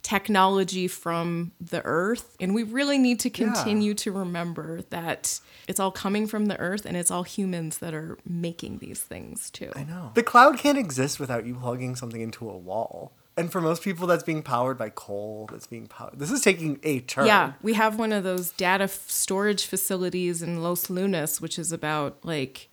technology 0.07 0.87
from 0.87 1.51
the 1.59 1.81
earth. 1.83 2.37
And 2.39 2.55
we 2.55 2.63
really 2.63 2.97
need 2.97 3.19
to 3.19 3.29
continue 3.29 3.93
to 3.95 4.11
remember 4.13 4.81
that 4.89 5.41
it's 5.67 5.81
all 5.81 5.91
coming 5.91 6.27
from 6.27 6.45
the 6.45 6.57
earth 6.59 6.85
and 6.85 6.95
it's 6.95 7.11
all 7.11 7.23
humans 7.23 7.79
that 7.79 7.93
are 7.93 8.17
making 8.25 8.77
these 8.77 9.01
things 9.01 9.49
too. 9.49 9.69
I 9.75 9.83
know. 9.83 10.11
The 10.13 10.23
cloud 10.23 10.57
can't 10.57 10.77
exist 10.77 11.19
without 11.19 11.45
you 11.45 11.55
plugging 11.55 11.97
something 11.97 12.21
into 12.21 12.49
a 12.49 12.55
wall. 12.55 13.11
And 13.35 13.51
for 13.51 13.59
most 13.59 13.83
people, 13.83 14.07
that's 14.07 14.23
being 14.23 14.43
powered 14.43 14.77
by 14.77 14.89
coal. 14.91 15.49
That's 15.51 15.67
being 15.67 15.87
powered. 15.87 16.17
This 16.17 16.31
is 16.31 16.41
taking 16.41 16.79
a 16.83 17.01
turn. 17.01 17.25
Yeah, 17.27 17.51
we 17.61 17.73
have 17.73 17.99
one 17.99 18.13
of 18.13 18.23
those 18.23 18.51
data 18.51 18.85
f- 18.85 19.09
storage 19.09 19.65
facilities 19.65 20.41
in 20.41 20.63
Los 20.63 20.89
Lunas, 20.89 21.41
which 21.41 21.59
is 21.59 21.73
about 21.73 22.17
like 22.23 22.69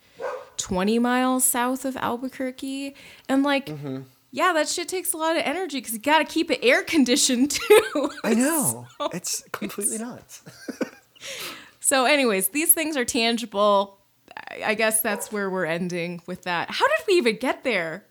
20 0.57 1.01
miles 1.01 1.43
south 1.45 1.85
of 1.85 1.97
Albuquerque. 1.97 2.95
And 3.29 3.43
like, 3.43 3.67
Mm-hmm. 3.67 4.03
Yeah, 4.35 4.53
that 4.55 4.69
shit 4.69 4.89
takes 4.89 5.13
a 5.13 5.17
lot 5.17 5.37
of 5.37 5.43
energy 5.45 5.79
because 5.79 5.93
you 5.93 6.01
got 6.01 6.19
to 6.19 6.25
keep 6.25 6.51
it 6.51 6.59
air 6.61 6.83
conditioned 6.83 7.51
too. 7.53 8.11
I 8.25 8.35
know. 8.35 8.87
It's 9.13 9.45
completely 9.53 9.99
nuts. 9.99 10.43
So, 11.81 12.07
anyways, 12.07 12.49
these 12.49 12.73
things 12.73 12.97
are 12.97 13.05
tangible. 13.05 13.99
I 14.37 14.71
I 14.71 14.75
guess 14.75 15.03
that's 15.03 15.31
where 15.31 15.51
we're 15.51 15.67
ending 15.67 16.23
with 16.27 16.45
that. 16.45 16.71
How 16.71 16.89
did 16.89 17.07
we 17.07 17.15
even 17.15 17.37
get 17.37 17.63
there? 17.63 18.07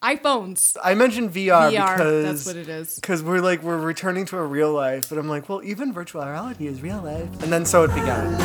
iPhones. 0.00 0.76
I 0.84 0.94
mentioned 0.94 1.34
VR, 1.34 1.72
VR, 1.72 1.96
because 1.96 2.24
that's 2.24 2.46
what 2.46 2.54
it 2.54 2.68
is. 2.68 2.94
Because 2.94 3.24
we're 3.24 3.40
like 3.40 3.64
we're 3.64 3.76
returning 3.76 4.24
to 4.26 4.38
a 4.38 4.46
real 4.46 4.72
life, 4.72 5.08
but 5.08 5.18
I'm 5.18 5.28
like, 5.28 5.48
well, 5.48 5.64
even 5.64 5.92
virtual 5.92 6.24
reality 6.24 6.68
is 6.68 6.80
real 6.80 7.02
life. 7.02 7.42
And 7.42 7.52
then 7.52 7.66
so 7.66 7.82
it 7.82 7.88
began. 7.88 8.38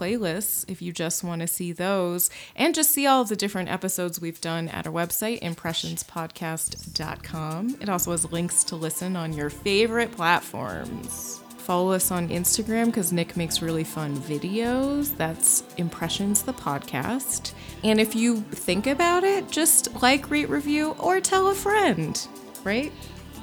Playlists 0.00 0.64
if 0.68 0.80
you 0.80 0.92
just 0.92 1.22
want 1.22 1.42
to 1.42 1.46
see 1.46 1.72
those 1.72 2.30
and 2.56 2.74
just 2.74 2.90
see 2.90 3.06
all 3.06 3.24
the 3.24 3.36
different 3.36 3.68
episodes 3.68 4.18
we've 4.20 4.40
done 4.40 4.68
at 4.68 4.86
our 4.86 4.92
website, 4.92 5.42
impressionspodcast.com. 5.42 7.76
It 7.80 7.88
also 7.88 8.10
has 8.12 8.30
links 8.32 8.64
to 8.64 8.76
listen 8.76 9.16
on 9.16 9.32
your 9.34 9.50
favorite 9.50 10.12
platforms. 10.12 11.40
Follow 11.58 11.92
us 11.92 12.10
on 12.10 12.30
Instagram 12.30 12.86
because 12.86 13.12
Nick 13.12 13.36
makes 13.36 13.60
really 13.62 13.84
fun 13.84 14.16
videos. 14.16 15.14
That's 15.16 15.62
Impressions 15.76 16.42
the 16.42 16.54
Podcast. 16.54 17.52
And 17.84 18.00
if 18.00 18.16
you 18.16 18.40
think 18.40 18.86
about 18.86 19.24
it, 19.24 19.50
just 19.50 20.02
like, 20.02 20.30
rate, 20.30 20.48
review, 20.48 20.96
or 20.98 21.20
tell 21.20 21.48
a 21.48 21.54
friend, 21.54 22.26
right? 22.64 22.90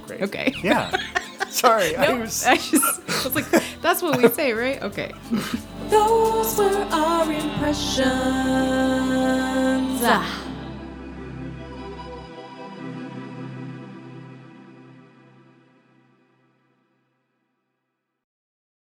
Great. 0.07 0.21
Okay. 0.23 0.53
Yeah. 0.63 0.91
Sorry, 1.49 1.95
I 1.95 2.13
was. 2.13 2.45
I 2.47 2.55
just 2.57 3.01
I 3.09 3.23
was 3.23 3.35
like, 3.35 3.49
that's 3.81 4.01
what 4.01 4.17
we 4.17 4.27
say, 4.39 4.53
right? 4.53 4.81
Okay. 4.83 5.11
Those 5.89 6.57
were 6.57 6.87
our 6.91 7.31
impressions. 7.31 8.07
Ah. 10.03 10.46